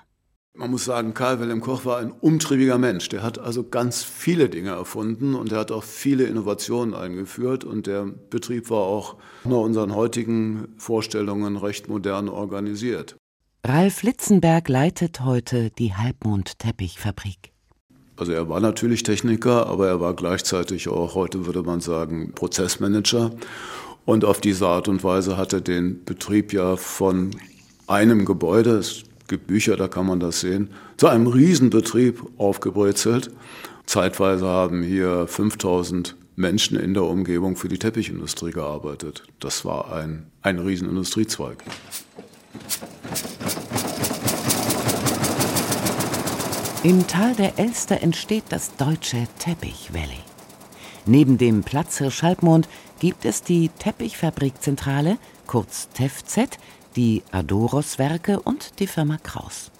Man 0.60 0.72
muss 0.72 0.84
sagen, 0.84 1.14
Karl 1.14 1.40
Wilhelm 1.40 1.62
Koch 1.62 1.86
war 1.86 2.00
ein 2.00 2.12
umtriebiger 2.12 2.78
Mensch. 2.78 3.08
Der 3.08 3.24
hat 3.24 3.40
also 3.40 3.64
ganz 3.64 4.04
viele 4.04 4.50
Dinge 4.50 4.72
erfunden 4.72 5.34
und 5.34 5.54
er 5.54 5.60
hat 5.60 5.72
auch 5.72 5.86
viele 5.86 6.26
Innovationen 6.26 6.94
eingeführt 6.94 7.64
und 7.64 7.88
der 7.88 8.08
Betrieb 8.30 8.70
war 8.70 8.82
auch 8.82 9.16
nach 9.46 9.60
unseren 9.60 9.96
heutigen 9.96 10.68
Vorstellungen 10.76 11.56
recht 11.56 11.88
modern 11.88 12.28
organisiert. 12.28 13.16
Ralf 13.66 14.04
Litzenberg 14.04 14.68
leitet 14.68 15.22
heute 15.22 15.70
die 15.70 15.94
Halbmond-Teppichfabrik. 15.94 17.54
Also 18.18 18.34
er 18.34 18.50
war 18.50 18.60
natürlich 18.60 19.04
Techniker, 19.04 19.66
aber 19.68 19.88
er 19.88 20.02
war 20.02 20.14
gleichzeitig 20.14 20.90
auch, 20.90 21.16
heute 21.16 21.46
würde 21.46 21.64
man 21.64 21.80
sagen, 21.80 22.34
Prozessmanager. 22.36 23.32
Und 24.04 24.26
auf 24.26 24.42
diese 24.42 24.68
Art 24.68 24.90
und 24.90 25.06
Weise 25.06 25.38
hat 25.38 25.54
er 25.54 25.62
den 25.62 26.04
Betrieb 26.04 26.52
ja 26.52 26.76
von 26.76 27.32
einem 27.88 28.26
Gebäude, 28.26 28.72
es 28.72 29.06
gibt 29.30 29.48
Bücher, 29.48 29.78
da 29.78 29.88
kann 29.88 30.06
man 30.06 30.20
das 30.20 30.42
sehen, 30.42 30.70
zu 30.98 31.08
einem 31.08 31.28
Riesenbetrieb 31.28 32.22
aufgebrezelt. 32.38 33.32
Zeitweise 33.86 34.46
haben 34.46 34.84
hier 34.84 35.26
5000 35.28 36.18
Menschen 36.36 36.80
in 36.80 36.94
der 36.94 37.04
Umgebung 37.04 37.56
für 37.56 37.70
die 37.70 37.80
Teppichindustrie 37.80 38.52
gearbeitet. 38.52 39.24
Das 39.40 39.66
war 39.66 39.94
ein, 39.94 40.28
ein 40.42 40.60
Riesenindustriezweig. 40.60 41.64
Im 46.84 47.08
Tal 47.08 47.36
der 47.36 47.60
Elster 47.60 48.02
entsteht 48.02 48.46
das 48.50 48.76
deutsche 48.78 49.28
Teppich 49.38 49.94
Valley. 49.94 50.24
Neben 51.06 51.38
dem 51.38 51.64
Platz 51.64 51.98
Hirschalbmond 51.98 52.70
gibt 53.00 53.26
es 53.26 53.44
die 53.44 53.70
Teppichfabrikzentrale, 53.80 55.18
kurz 55.46 55.90
TEFZ, 55.90 56.58
die 56.96 57.24
Adoros-Werke 57.32 58.40
und 58.40 58.80
die 58.80 58.88
Firma 58.88 59.18
Kraus. 59.18 59.72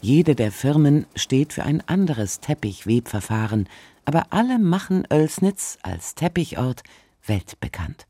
Jede 0.00 0.34
der 0.34 0.52
Firmen 0.52 1.06
steht 1.14 1.52
für 1.52 1.62
ein 1.62 1.80
anderes 1.88 2.40
Teppichwebverfahren, 2.40 3.68
aber 4.04 4.26
alle 4.30 4.58
machen 4.58 5.06
Oelsnitz 5.10 5.78
als 5.82 6.14
Teppichort 6.14 6.82
weltbekannt. 7.26 8.06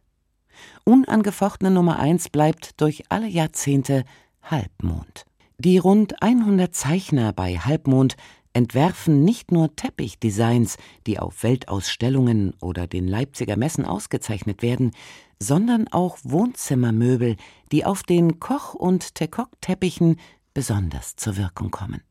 Unangefochtene 0.85 1.71
Nummer 1.71 1.99
eins 1.99 2.29
bleibt 2.29 2.81
durch 2.81 3.05
alle 3.11 3.29
Jahrzehnte 3.29 4.05
Halbmond. 4.43 5.25
Die 5.59 5.79
rund 5.79 6.21
100 6.23 6.75
Zeichner 6.75 7.33
bei 7.33 7.59
Halbmond 7.59 8.17
entwerfen 8.55 9.25
nicht 9.25 9.53
nur 9.53 9.75
Teppichdesigns, 9.77 10.79
die 11.07 11.19
auf 11.19 11.43
Weltausstellungen 11.43 12.55
oder 12.61 12.87
den 12.87 13.07
Leipziger 13.07 13.57
Messen 13.57 13.85
ausgezeichnet 13.85 14.63
werden, 14.63 14.93
sondern 15.39 15.89
auch 15.89 16.19
Wohnzimmermöbel, 16.23 17.37
die 17.73 17.85
auf 17.85 18.03
den 18.03 18.41
Koch- 18.41 18.75
und 18.75 19.15
Tekok-Teppichen 19.15 20.19
besonders 20.53 21.17
zur 21.17 21.37
Wirkung 21.37 21.71
kommen. 21.71 22.03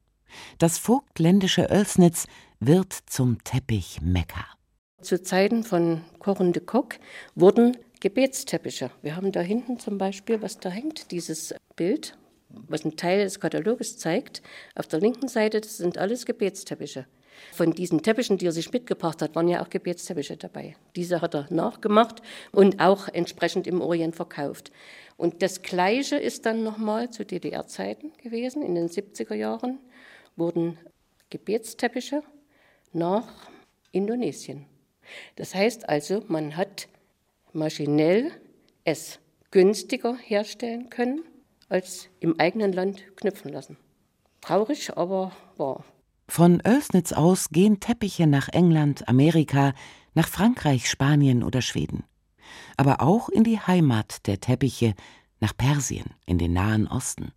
Das 0.57 0.77
vogtländische 0.77 1.69
Oelsnitz 1.69 2.27
wird 2.59 2.93
zum 3.05 3.43
Teppichmekka. 3.43 4.45
Zu 5.01 5.21
Zeiten 5.21 5.63
von 5.63 6.01
Koch 6.19 6.39
und 6.39 6.65
Kock 6.65 6.95
wurden 7.35 7.77
Gebetsteppiche. 7.99 8.91
Wir 9.01 9.15
haben 9.15 9.31
da 9.31 9.41
hinten 9.41 9.79
zum 9.79 9.97
Beispiel, 9.97 10.41
was 10.41 10.59
da 10.59 10.69
hängt, 10.69 11.11
dieses 11.11 11.53
Bild, 11.75 12.17
was 12.49 12.85
ein 12.85 12.95
Teil 12.95 13.23
des 13.23 13.39
Kataloges 13.39 13.97
zeigt. 13.97 14.41
Auf 14.75 14.87
der 14.87 14.99
linken 14.99 15.27
Seite, 15.27 15.61
das 15.61 15.77
sind 15.77 15.97
alles 15.97 16.25
Gebetsteppiche. 16.25 17.05
Von 17.51 17.71
diesen 17.71 18.01
Teppichen, 18.01 18.37
die 18.37 18.47
er 18.47 18.51
sich 18.51 18.71
mitgebracht 18.71 19.21
hat, 19.21 19.35
waren 19.35 19.47
ja 19.47 19.61
auch 19.63 19.69
Gebetsteppiche 19.69 20.37
dabei. 20.37 20.75
Diese 20.95 21.21
hat 21.21 21.35
er 21.35 21.47
nachgemacht 21.49 22.21
und 22.51 22.79
auch 22.79 23.07
entsprechend 23.07 23.67
im 23.67 23.81
Orient 23.81 24.15
verkauft. 24.15 24.71
Und 25.17 25.41
das 25.41 25.61
Gleiche 25.61 26.15
ist 26.15 26.45
dann 26.45 26.63
nochmal 26.63 27.09
zu 27.09 27.25
DDR-Zeiten 27.25 28.13
gewesen. 28.21 28.63
In 28.63 28.75
den 28.75 28.89
70er 28.89 29.35
Jahren 29.35 29.79
wurden 30.35 30.77
Gebetsteppiche 31.29 32.23
nach 32.91 33.27
Indonesien. 33.91 34.65
Das 35.35 35.53
heißt 35.53 35.89
also, 35.89 36.23
man 36.27 36.57
hat 36.57 36.87
maschinell 37.51 38.31
es 38.83 39.19
günstiger 39.51 40.15
herstellen 40.15 40.89
können, 40.89 41.23
als 41.69 42.09
im 42.19 42.39
eigenen 42.39 42.73
Land 42.73 43.15
knüpfen 43.15 43.51
lassen. 43.51 43.77
Traurig, 44.41 44.97
aber 44.97 45.31
wahr. 45.57 45.85
Von 46.27 46.61
Oelsnitz 46.65 47.11
aus 47.11 47.49
gehen 47.49 47.79
Teppiche 47.79 48.27
nach 48.27 48.49
England, 48.49 49.07
Amerika, 49.07 49.73
nach 50.13 50.27
Frankreich, 50.27 50.89
Spanien 50.89 51.43
oder 51.43 51.61
Schweden. 51.61 52.03
Aber 52.77 53.01
auch 53.01 53.29
in 53.29 53.43
die 53.43 53.59
Heimat 53.59 54.25
der 54.27 54.39
Teppiche, 54.39 54.93
nach 55.39 55.55
Persien, 55.55 56.05
in 56.25 56.37
den 56.37 56.53
Nahen 56.53 56.87
Osten. 56.87 57.33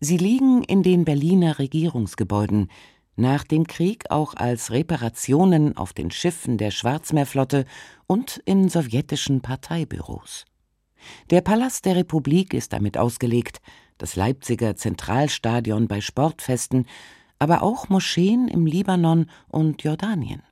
Sie 0.00 0.16
liegen 0.16 0.62
in 0.62 0.82
den 0.82 1.04
Berliner 1.04 1.58
Regierungsgebäuden, 1.58 2.70
nach 3.16 3.44
dem 3.44 3.66
Krieg 3.66 4.10
auch 4.10 4.34
als 4.34 4.70
Reparationen 4.70 5.76
auf 5.76 5.92
den 5.92 6.10
Schiffen 6.10 6.56
der 6.56 6.70
Schwarzmeerflotte 6.70 7.66
und 8.06 8.40
in 8.44 8.68
sowjetischen 8.68 9.42
Parteibüros. 9.42 10.46
Der 11.30 11.40
Palast 11.40 11.84
der 11.84 11.96
Republik 11.96 12.54
ist 12.54 12.72
damit 12.72 12.96
ausgelegt, 12.96 13.60
das 13.98 14.14
Leipziger 14.16 14.76
Zentralstadion 14.76 15.88
bei 15.88 16.00
Sportfesten 16.00 16.86
aber 17.38 17.62
auch 17.62 17.88
Moscheen 17.88 18.48
im 18.48 18.66
Libanon 18.66 19.30
und 19.48 19.82
Jordanien. 19.82 20.42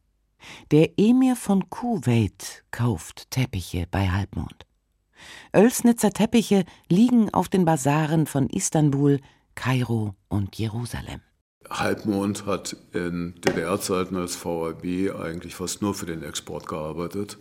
Der 0.71 0.99
Emir 0.99 1.37
von 1.37 1.69
Kuwait 1.71 2.65
kauft 2.71 3.31
Teppiche 3.31 3.87
bei 3.91 4.09
Halbmond. 4.09 4.67
Oelsnitzer 5.53 6.11
Teppiche 6.11 6.65
liegen 6.89 7.33
auf 7.33 7.49
den 7.49 7.65
Basaren 7.65 8.27
von 8.27 8.49
Istanbul, 8.49 9.21
Kairo 9.55 10.15
und 10.29 10.57
Jerusalem. 10.57 11.21
Halbmond 11.69 12.47
hat 12.47 12.77
in 12.93 13.35
DDR-Zeiten 13.41 14.17
als 14.17 14.37
VAB 14.45 14.85
eigentlich 15.21 15.55
fast 15.55 15.83
nur 15.83 15.95
für 15.95 16.07
den 16.07 16.23
Export 16.23 16.67
gearbeitet. 16.69 17.39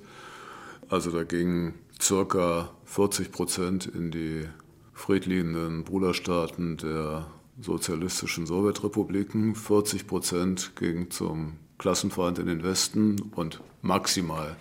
Also 0.89 1.11
da 1.11 1.23
gingen 1.23 1.75
circa 2.01 2.71
40 2.85 3.31
Prozent 3.31 3.85
in 3.85 4.11
die 4.11 4.47
friedliebenden 4.93 5.83
Bruderstaaten 5.83 6.77
der 6.77 7.27
sozialistischen 7.61 8.45
Sowjetrepubliken, 8.45 9.55
40 9.55 10.07
Prozent 10.07 10.75
ging 10.75 11.09
zum 11.09 11.53
Klassenfeind 11.77 12.39
in 12.39 12.47
den 12.47 12.63
Westen 12.63 13.21
und 13.35 13.61
maximal 13.81 14.55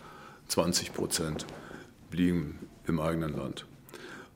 20 0.49 0.93
Prozent 0.93 1.47
blieben 2.11 2.59
im 2.87 3.01
eigenen 3.01 3.37
Land. 3.37 3.67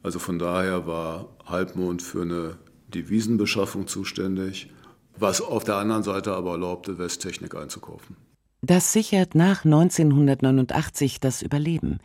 Also 0.02 0.18
von 0.18 0.38
daher 0.38 0.86
war 0.86 1.28
Halbmond 1.46 2.02
für 2.02 2.22
eine 2.22 2.56
Devisenbeschaffung 2.88 3.86
zuständig, 3.86 4.70
was 5.16 5.40
auf 5.40 5.64
der 5.64 5.76
anderen 5.76 6.02
Seite 6.02 6.34
aber 6.34 6.52
erlaubte, 6.52 6.98
Westtechnik 6.98 7.54
einzukaufen. 7.54 8.16
Das 8.62 8.92
sichert 8.92 9.34
nach 9.34 9.64
1989 9.64 11.20
das 11.20 11.42
Überleben. 11.42 12.00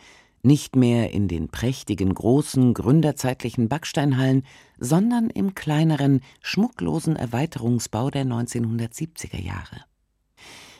Nicht 0.45 0.75
mehr 0.75 1.11
in 1.11 1.29
den 1.29 1.47
prächtigen, 1.47 2.13
großen, 2.13 2.73
gründerzeitlichen 2.73 3.69
Backsteinhallen, 3.69 4.45
sondern 4.77 5.29
im 5.29 5.55
kleineren, 5.55 6.19
schmucklosen 6.41 7.15
Erweiterungsbau 7.15 8.09
der 8.09 8.25
1970er 8.25 9.41
Jahre. 9.41 9.85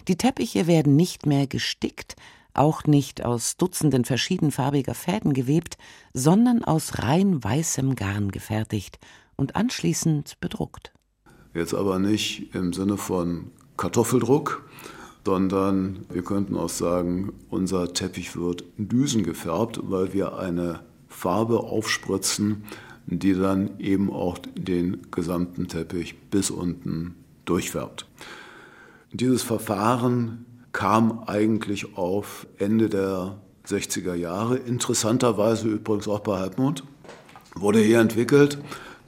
Die 0.10 0.18
Teppiche 0.18 0.68
werden 0.68 0.98
nicht 0.98 1.26
mehr 1.26 1.48
gestickt, 1.48 2.18
auch 2.54 2.84
nicht 2.84 3.24
aus 3.24 3.56
Dutzenden 3.56 4.04
verschiedenfarbiger 4.04 4.94
Fäden 4.94 5.34
gewebt, 5.34 5.78
sondern 6.14 6.64
aus 6.64 7.00
rein 7.00 7.42
weißem 7.42 7.96
Garn 7.96 8.32
gefertigt 8.32 9.00
und 9.38 9.56
anschließend 9.56 10.40
bedruckt. 10.42 10.94
Jetzt 11.54 11.74
aber 11.74 12.00
nicht 12.00 12.54
im 12.54 12.74
Sinne 12.74 12.98
von 12.98 13.52
Kartoffeldruck, 13.78 14.68
sondern 15.26 16.06
wir 16.12 16.24
könnten 16.24 16.56
auch 16.56 16.70
sagen, 16.70 17.34
unser 17.50 17.94
Teppich 17.94 18.36
wird 18.36 18.64
Düsen 18.78 19.24
gefärbt, 19.24 19.80
weil 19.84 20.14
wir 20.14 20.38
eine 20.38 20.82
Farbe 21.08 21.60
aufspritzen, 21.60 22.64
die 23.06 23.34
dann 23.34 23.80
eben 23.80 24.12
auch 24.12 24.38
den 24.56 25.08
gesamten 25.12 25.68
Teppich 25.68 26.16
bis 26.30 26.52
unten 26.52 27.16
durchfärbt. 27.46 28.06
Dieses 29.12 29.44
Verfahren 29.44 30.46
kam 30.72 31.24
eigentlich 31.28 31.98
auf 31.98 32.48
Ende 32.58 32.90
der 32.90 33.38
60er 33.68 34.16
Jahre, 34.16 34.58
interessanterweise 34.58 35.68
übrigens 35.70 36.08
auch 36.08 36.22
bei 36.22 36.40
Halbmond, 36.40 36.84
wurde 37.56 37.80
hier 37.80 38.00
entwickelt, 38.00 38.58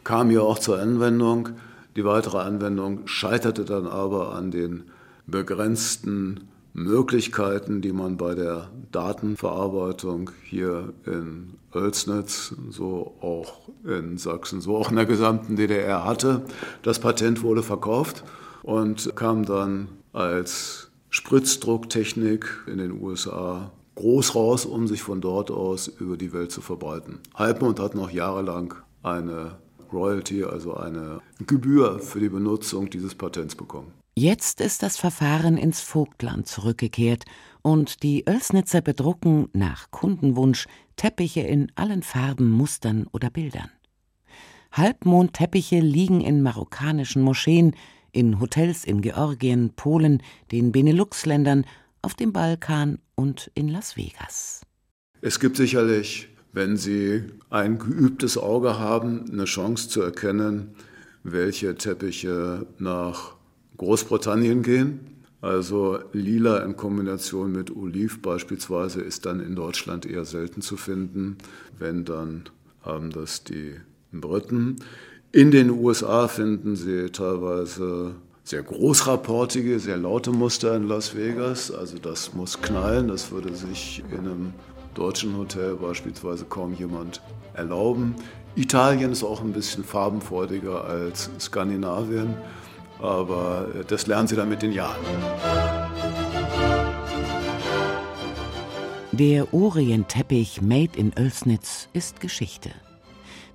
kam 0.04 0.30
hier 0.30 0.44
auch 0.44 0.60
zur 0.60 0.80
Anwendung. 0.80 1.50
Die 1.96 2.06
weitere 2.06 2.38
Anwendung 2.38 3.08
scheiterte 3.08 3.66
dann 3.66 3.88
aber 3.88 4.36
an 4.36 4.52
den 4.52 4.84
begrenzten 5.28 6.48
Möglichkeiten, 6.74 7.82
die 7.82 7.94
man 7.94 8.18
bei 8.18 8.36
der 8.36 8.70
Datenverarbeitung 8.92 10.32
hier 10.44 10.94
in 11.06 11.54
Oelsnitz, 11.74 12.54
so 12.70 13.16
auch 13.22 13.70
in 13.86 14.18
Sachsen, 14.18 14.60
so 14.60 14.76
auch 14.76 14.90
in 14.90 14.98
der 14.98 15.06
gesamten 15.06 15.56
DDR 15.56 16.04
hatte. 16.04 16.42
Das 16.84 17.00
Patent 17.00 17.44
wurde 17.44 17.64
verkauft 17.64 18.24
und 18.62 19.16
kam 19.16 19.46
dann 19.46 19.88
als 20.12 20.92
Spritzdrucktechnik 21.10 22.64
in 22.68 22.78
den 22.78 23.02
USA 23.02 23.72
groß 23.96 24.36
raus, 24.36 24.66
um 24.66 24.88
sich 24.88 25.02
von 25.02 25.22
dort 25.22 25.50
aus 25.52 25.88
über 25.88 26.18
die 26.18 26.34
Welt 26.34 26.52
zu 26.52 26.60
verbreiten. 26.60 27.20
Halbmond 27.36 27.80
hat 27.80 27.96
noch 27.96 28.12
jahrelang 28.12 28.74
eine 29.02 29.60
Royalty, 29.94 30.44
also 30.44 30.74
eine 30.74 31.22
Gebühr 31.48 32.00
für 32.00 32.20
die 32.20 32.28
Benutzung 32.28 32.90
dieses 32.90 33.16
Patents 33.16 33.56
bekommen. 33.56 33.94
Jetzt 34.18 34.62
ist 34.62 34.82
das 34.82 34.96
Verfahren 34.96 35.58
ins 35.58 35.82
Vogtland 35.82 36.48
zurückgekehrt 36.48 37.26
und 37.62 38.02
die 38.02 38.24
Oelsnitzer 38.26 38.80
bedrucken 38.80 39.50
nach 39.52 39.92
Kundenwunsch 39.92 40.68
Teppiche 40.96 41.42
in 41.42 41.70
allen 41.76 42.02
Farben, 42.02 42.50
Mustern 42.50 43.08
oder 43.12 43.30
Bildern. 43.30 43.70
Halbmondteppiche 44.72 45.82
liegen 45.82 46.22
in 46.22 46.42
marokkanischen 46.42 47.22
Moscheen, 47.24 47.76
in 48.14 48.40
Hotels 48.40 48.86
in 48.86 49.02
Georgien, 49.02 49.72
Polen, 49.76 50.24
den 50.50 50.72
Benelux-Ländern, 50.72 51.66
auf 52.02 52.14
dem 52.14 52.32
Balkan 52.32 53.00
und 53.16 53.52
in 53.54 53.68
Las 53.68 53.98
Vegas. 53.98 54.62
Es 55.20 55.42
gibt 55.42 55.58
sicherlich, 55.58 56.30
wenn 56.54 56.78
Sie 56.78 57.24
ein 57.50 57.80
geübtes 57.80 58.38
Auge 58.38 58.80
haben, 58.80 59.30
eine 59.30 59.44
Chance 59.44 59.90
zu 59.90 60.02
erkennen, 60.02 60.76
welche 61.24 61.76
Teppiche 61.76 62.66
nach 62.78 63.35
Großbritannien 63.78 64.64
gehen. 64.64 65.00
Also 65.42 66.00
lila 66.12 66.60
in 66.60 66.76
Kombination 66.76 67.52
mit 67.52 67.76
Oliv 67.76 68.22
beispielsweise 68.22 69.02
ist 69.02 69.26
dann 69.26 69.40
in 69.40 69.56
Deutschland 69.56 70.06
eher 70.06 70.26
selten 70.26 70.62
zu 70.62 70.78
finden. 70.78 71.38
Wenn, 71.78 72.04
dann 72.06 72.44
haben 72.82 73.12
das 73.12 73.44
die 73.44 73.76
Briten. 74.12 74.78
In 75.32 75.52
den 75.52 75.70
USA 75.70 76.28
finden 76.28 76.76
Sie 76.76 77.10
teilweise 77.12 78.16
sehr 78.44 78.64
großrapportige, 78.64 79.80
sehr 79.80 79.98
laute 79.98 80.32
Muster 80.32 80.76
in 80.76 80.88
Las 80.88 81.16
Vegas. 81.16 81.72
Also 81.72 81.98
das 81.98 82.34
muss 82.34 82.62
knallen. 82.62 83.08
Das 83.08 83.32
würde 83.32 83.54
sich 83.54 84.04
in 84.12 84.20
einem 84.20 84.54
deutschen 84.94 85.38
Hotel 85.38 85.76
beispielsweise 85.76 86.46
kaum 86.46 86.74
jemand 86.74 87.22
erlauben. 87.54 88.16
Italien 88.56 89.12
ist 89.12 89.24
auch 89.24 89.42
ein 89.42 89.52
bisschen 89.52 89.84
farbenfreudiger 89.84 90.86
als 90.86 91.30
Skandinavien. 91.40 92.36
Aber 93.00 93.68
das 93.88 94.08
lernen 94.08 94.28
Sie 94.28 94.36
dann 94.36 94.50
mit 94.50 94.62
den 94.62 94.72
Jahren. 94.72 95.06
Der 99.12 99.54
Orientteppich 99.54 100.62
Made 100.62 100.98
in 100.98 101.14
Oelsnitz 101.18 101.88
ist 101.94 102.20
Geschichte. 102.20 102.72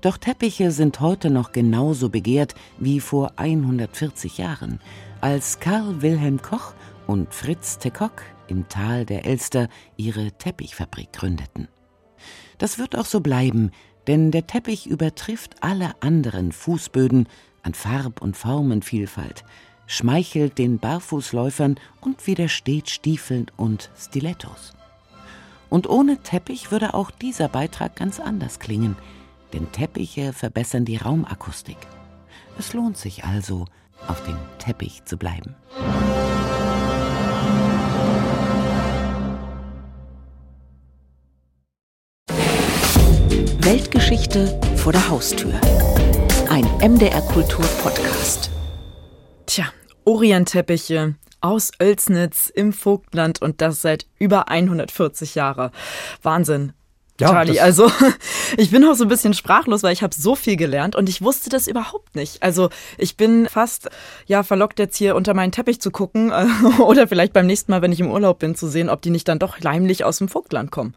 Doch 0.00 0.16
Teppiche 0.16 0.70
sind 0.70 1.00
heute 1.00 1.28
noch 1.28 1.52
genauso 1.52 2.08
begehrt 2.08 2.54
wie 2.78 3.00
vor 3.00 3.32
140 3.36 4.38
Jahren, 4.38 4.80
als 5.20 5.60
Karl 5.60 6.00
Wilhelm 6.00 6.40
Koch 6.40 6.72
und 7.06 7.34
Fritz 7.34 7.78
Tekock 7.78 8.22
im 8.48 8.68
Tal 8.68 9.04
der 9.04 9.26
Elster 9.26 9.68
ihre 9.98 10.32
Teppichfabrik 10.32 11.12
gründeten. 11.12 11.68
Das 12.56 12.78
wird 12.78 12.96
auch 12.96 13.04
so 13.04 13.20
bleiben, 13.20 13.70
denn 14.06 14.30
der 14.30 14.46
Teppich 14.46 14.86
übertrifft 14.86 15.56
alle 15.60 15.92
anderen 16.00 16.52
Fußböden 16.52 17.28
an 17.62 17.74
Farb- 17.74 18.22
und 18.22 18.36
Formenvielfalt, 18.36 19.44
schmeichelt 19.86 20.58
den 20.58 20.78
Barfußläufern 20.78 21.78
und 22.00 22.26
widersteht 22.26 22.90
Stiefeln 22.90 23.46
und 23.56 23.90
Stilettos. 23.98 24.74
Und 25.68 25.88
ohne 25.88 26.18
Teppich 26.18 26.70
würde 26.70 26.94
auch 26.94 27.10
dieser 27.10 27.48
Beitrag 27.48 27.96
ganz 27.96 28.20
anders 28.20 28.58
klingen, 28.58 28.96
denn 29.52 29.70
Teppiche 29.72 30.32
verbessern 30.32 30.84
die 30.84 30.96
Raumakustik. 30.96 31.78
Es 32.58 32.72
lohnt 32.72 32.96
sich 32.96 33.24
also, 33.24 33.66
auf 34.06 34.22
dem 34.24 34.36
Teppich 34.58 35.04
zu 35.04 35.16
bleiben. 35.16 35.54
Weltgeschichte 43.62 44.60
vor 44.76 44.92
der 44.92 45.08
Haustür. 45.08 45.52
MDR 46.80 47.20
Kultur 47.20 47.66
Podcast. 47.82 48.50
Tja, 49.44 49.66
Orientteppiche 50.06 51.14
aus 51.42 51.72
Oelsnitz 51.78 52.48
im 52.48 52.72
Vogtland 52.72 53.42
und 53.42 53.60
das 53.60 53.82
seit 53.82 54.06
über 54.18 54.48
140 54.48 55.34
Jahren. 55.34 55.72
Wahnsinn. 56.22 56.72
Ja, 57.20 57.32
Charlie, 57.32 57.60
also 57.60 57.92
ich 58.56 58.70
bin 58.70 58.82
auch 58.86 58.94
so 58.94 59.04
ein 59.04 59.08
bisschen 59.08 59.34
sprachlos, 59.34 59.82
weil 59.82 59.92
ich 59.92 60.02
habe 60.02 60.14
so 60.14 60.34
viel 60.34 60.56
gelernt 60.56 60.96
und 60.96 61.10
ich 61.10 61.20
wusste 61.20 61.50
das 61.50 61.68
überhaupt 61.68 62.16
nicht. 62.16 62.42
Also 62.42 62.70
ich 62.96 63.18
bin 63.18 63.46
fast 63.46 63.90
ja 64.24 64.42
verlockt 64.42 64.78
jetzt 64.78 64.96
hier 64.96 65.16
unter 65.16 65.34
meinen 65.34 65.52
Teppich 65.52 65.82
zu 65.82 65.90
gucken 65.90 66.32
oder 66.78 67.06
vielleicht 67.06 67.34
beim 67.34 67.46
nächsten 67.46 67.72
Mal, 67.72 67.82
wenn 67.82 67.92
ich 67.92 68.00
im 68.00 68.10
Urlaub 68.10 68.38
bin, 68.38 68.54
zu 68.54 68.68
sehen, 68.68 68.88
ob 68.88 69.02
die 69.02 69.10
nicht 69.10 69.28
dann 69.28 69.38
doch 69.38 69.60
leimlich 69.60 70.04
aus 70.04 70.16
dem 70.16 70.28
Vogtland 70.28 70.70
kommen. 70.70 70.94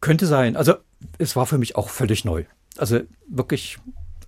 Könnte 0.00 0.24
sein. 0.24 0.56
Also 0.56 0.76
es 1.18 1.36
war 1.36 1.44
für 1.44 1.58
mich 1.58 1.76
auch 1.76 1.90
völlig 1.90 2.24
neu. 2.24 2.44
Also 2.78 3.00
wirklich 3.28 3.78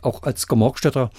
auch 0.05 0.23
als 0.23 0.47
Gemorgstädter 0.47 1.11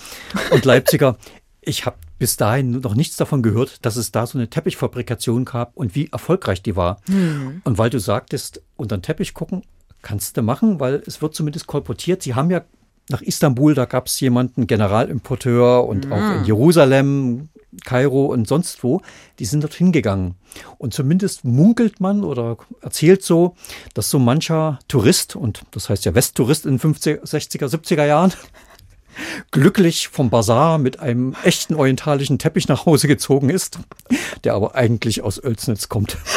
und 0.52 0.66
Leipziger. 0.66 1.18
ich 1.66 1.86
habe 1.86 1.98
bis 2.18 2.38
dahin 2.38 2.72
noch 2.72 2.96
nichts 2.96 3.18
davon 3.18 3.44
gehört, 3.44 3.86
dass 3.86 3.98
es 3.98 4.12
da 4.12 4.26
so 4.26 4.38
eine 4.38 4.50
Teppichfabrikation 4.50 5.46
gab 5.46 5.76
und 5.76 5.96
wie 5.96 6.10
erfolgreich 6.12 6.62
die 6.62 6.76
war. 6.76 7.02
Mhm. 7.08 7.62
Und 7.64 7.78
weil 7.78 7.90
du 7.90 8.00
sagtest, 8.00 8.62
unter 8.78 8.98
den 8.98 9.02
Teppich 9.04 9.34
gucken, 9.34 9.64
kannst 10.02 10.38
du 10.38 10.42
machen, 10.42 10.80
weil 10.80 11.04
es 11.06 11.22
wird 11.22 11.36
zumindest 11.36 11.68
kolportiert. 11.68 12.22
Sie 12.22 12.36
haben 12.36 12.52
ja 12.52 12.62
nach 13.10 13.22
Istanbul, 13.22 13.74
da 13.74 13.86
gab 13.86 14.08
es 14.08 14.20
jemanden, 14.20 14.68
Generalimporteur 14.68 15.86
und 15.88 16.06
mhm. 16.06 16.14
auch 16.14 16.36
in 16.36 16.46
Jerusalem, 16.46 17.50
Kairo 17.84 18.28
und 18.28 18.48
sonst 18.48 18.84
wo, 18.84 19.02
die 19.40 19.46
sind 19.46 19.62
dorthin 19.62 19.92
gegangen. 19.92 20.36
Und 20.78 20.94
zumindest 20.94 21.44
munkelt 21.44 22.00
man 22.00 22.24
oder 22.24 22.58
erzählt 22.82 23.22
so, 23.22 23.56
dass 23.94 24.10
so 24.10 24.18
mancher 24.18 24.80
Tourist, 24.88 25.36
und 25.36 25.64
das 25.72 25.90
heißt 25.90 26.06
ja 26.06 26.16
Westtourist 26.16 26.66
in 26.66 26.78
den 26.78 26.96
50er, 26.96 27.22
60er, 27.24 27.68
70er 27.68 28.06
Jahren, 28.06 28.32
glücklich 29.52 30.08
vom 30.08 30.30
Bazar 30.30 30.78
mit 30.78 31.00
einem 31.00 31.36
echten 31.44 31.76
orientalischen 31.76 32.40
Teppich 32.40 32.68
nach 32.68 32.86
Hause 32.86 33.08
gezogen 33.08 33.50
ist, 33.50 33.80
der 34.44 34.54
aber 34.54 34.76
eigentlich 34.76 35.22
aus 35.22 35.44
Oelsnitz 35.44 35.90
kommt. 35.90 36.18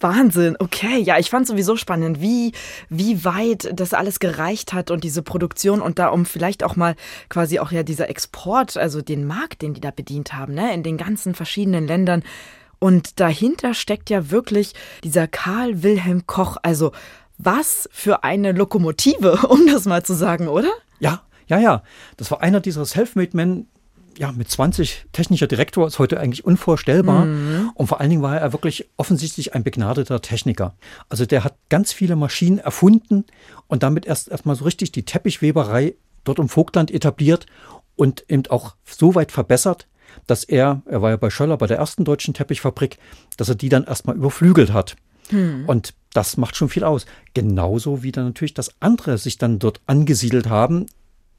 Wahnsinn, 0.00 0.56
okay. 0.58 0.98
Ja, 0.98 1.18
ich 1.18 1.30
fand 1.30 1.46
sowieso 1.46 1.76
spannend, 1.76 2.20
wie, 2.20 2.52
wie 2.90 3.24
weit 3.24 3.70
das 3.72 3.94
alles 3.94 4.18
gereicht 4.18 4.72
hat 4.72 4.90
und 4.90 5.02
diese 5.02 5.22
Produktion 5.22 5.80
und 5.80 5.98
da 5.98 6.08
um 6.08 6.26
vielleicht 6.26 6.62
auch 6.62 6.76
mal 6.76 6.94
quasi 7.28 7.58
auch 7.58 7.72
ja 7.72 7.82
dieser 7.82 8.08
Export, 8.10 8.76
also 8.76 9.00
den 9.00 9.26
Markt, 9.26 9.62
den 9.62 9.72
die 9.74 9.80
da 9.80 9.90
bedient 9.90 10.34
haben, 10.34 10.54
ne, 10.54 10.74
in 10.74 10.82
den 10.82 10.98
ganzen 10.98 11.34
verschiedenen 11.34 11.86
Ländern. 11.86 12.22
Und 12.78 13.18
dahinter 13.18 13.72
steckt 13.72 14.10
ja 14.10 14.30
wirklich 14.30 14.74
dieser 15.04 15.26
Karl 15.26 15.82
Wilhelm 15.82 16.26
Koch. 16.26 16.58
Also 16.62 16.92
was 17.38 17.88
für 17.92 18.24
eine 18.24 18.52
Lokomotive, 18.52 19.46
um 19.48 19.66
das 19.66 19.86
mal 19.86 20.04
zu 20.04 20.14
sagen, 20.14 20.48
oder? 20.48 20.70
Ja, 21.00 21.22
ja, 21.46 21.58
ja. 21.58 21.82
Das 22.16 22.30
war 22.30 22.42
einer 22.42 22.60
dieser 22.60 22.84
Selfmade 22.84 23.36
Men, 23.36 23.66
ja, 24.18 24.32
mit 24.32 24.48
20 24.48 25.06
technischer 25.12 25.46
Direktor 25.46 25.86
ist 25.86 25.98
heute 25.98 26.20
eigentlich 26.20 26.44
unvorstellbar. 26.44 27.26
Mhm. 27.26 27.70
Und 27.74 27.86
vor 27.86 28.00
allen 28.00 28.10
Dingen 28.10 28.22
war 28.22 28.36
er 28.36 28.52
wirklich 28.52 28.88
offensichtlich 28.96 29.54
ein 29.54 29.64
begnadeter 29.64 30.22
Techniker. 30.22 30.74
Also 31.08 31.26
der 31.26 31.44
hat 31.44 31.56
ganz 31.68 31.92
viele 31.92 32.16
Maschinen 32.16 32.58
erfunden 32.58 33.24
und 33.66 33.82
damit 33.82 34.06
erst 34.06 34.28
erstmal 34.28 34.56
so 34.56 34.64
richtig 34.64 34.92
die 34.92 35.04
Teppichweberei 35.04 35.94
dort 36.22 36.38
im 36.38 36.48
Vogtland 36.48 36.90
etabliert 36.90 37.46
und 37.96 38.24
eben 38.28 38.46
auch 38.48 38.76
so 38.84 39.14
weit 39.14 39.32
verbessert, 39.32 39.88
dass 40.26 40.44
er, 40.44 40.82
er 40.86 41.02
war 41.02 41.10
ja 41.10 41.16
bei 41.16 41.30
Schöller 41.30 41.56
bei 41.56 41.66
der 41.66 41.78
ersten 41.78 42.04
deutschen 42.04 42.34
Teppichfabrik, 42.34 42.98
dass 43.36 43.48
er 43.48 43.54
die 43.54 43.68
dann 43.68 43.84
erstmal 43.84 44.16
überflügelt 44.16 44.72
hat. 44.72 44.96
Hm. 45.30 45.64
Und 45.66 45.94
das 46.12 46.36
macht 46.36 46.56
schon 46.56 46.68
viel 46.68 46.84
aus. 46.84 47.06
Genauso 47.34 48.02
wie 48.02 48.12
dann 48.12 48.26
natürlich, 48.26 48.54
dass 48.54 48.80
andere 48.80 49.18
sich 49.18 49.38
dann 49.38 49.58
dort 49.58 49.80
angesiedelt 49.86 50.48
haben 50.48 50.86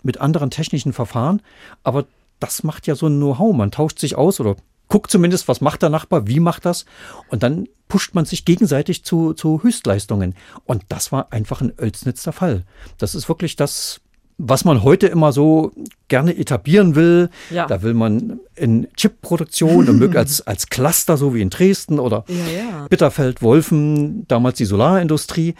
mit 0.05 0.21
anderen 0.21 0.51
technischen 0.51 0.93
Verfahren. 0.93 1.41
Aber 1.83 2.05
das 2.39 2.63
macht 2.63 2.87
ja 2.87 2.95
so 2.95 3.07
ein 3.07 3.17
Know-how. 3.17 3.55
Man 3.55 3.71
tauscht 3.71 3.99
sich 3.99 4.15
aus 4.15 4.39
oder 4.39 4.55
guckt 4.87 5.09
zumindest, 5.09 5.47
was 5.47 5.61
macht 5.61 5.81
der 5.81 5.89
Nachbar, 5.89 6.27
wie 6.27 6.39
macht 6.39 6.65
das. 6.65 6.85
Und 7.29 7.43
dann 7.43 7.67
pusht 7.87 8.13
man 8.13 8.25
sich 8.25 8.45
gegenseitig 8.45 9.03
zu, 9.03 9.33
zu 9.33 9.63
Höchstleistungen. 9.63 10.35
Und 10.65 10.83
das 10.89 11.11
war 11.11 11.31
einfach 11.31 11.61
ein 11.61 11.73
Oelsnitz 11.79 12.23
der 12.23 12.33
Fall. 12.33 12.63
Das 12.97 13.15
ist 13.15 13.27
wirklich 13.27 13.55
das, 13.55 14.01
was 14.37 14.65
man 14.65 14.83
heute 14.83 15.07
immer 15.07 15.31
so 15.31 15.71
gerne 16.07 16.37
etablieren 16.37 16.95
will. 16.95 17.29
Ja. 17.49 17.65
Da 17.65 17.81
will 17.81 17.93
man 17.93 18.39
in 18.55 18.87
Chipproduktion 18.95 20.15
als, 20.15 20.41
als 20.41 20.67
Cluster, 20.67 21.17
so 21.17 21.33
wie 21.33 21.41
in 21.41 21.49
Dresden 21.49 21.99
oder 21.99 22.25
ja, 22.27 22.35
ja. 22.35 22.87
Bitterfeld, 22.87 23.41
Wolfen, 23.41 24.27
damals 24.27 24.57
die 24.57 24.65
Solarindustrie, 24.65 25.55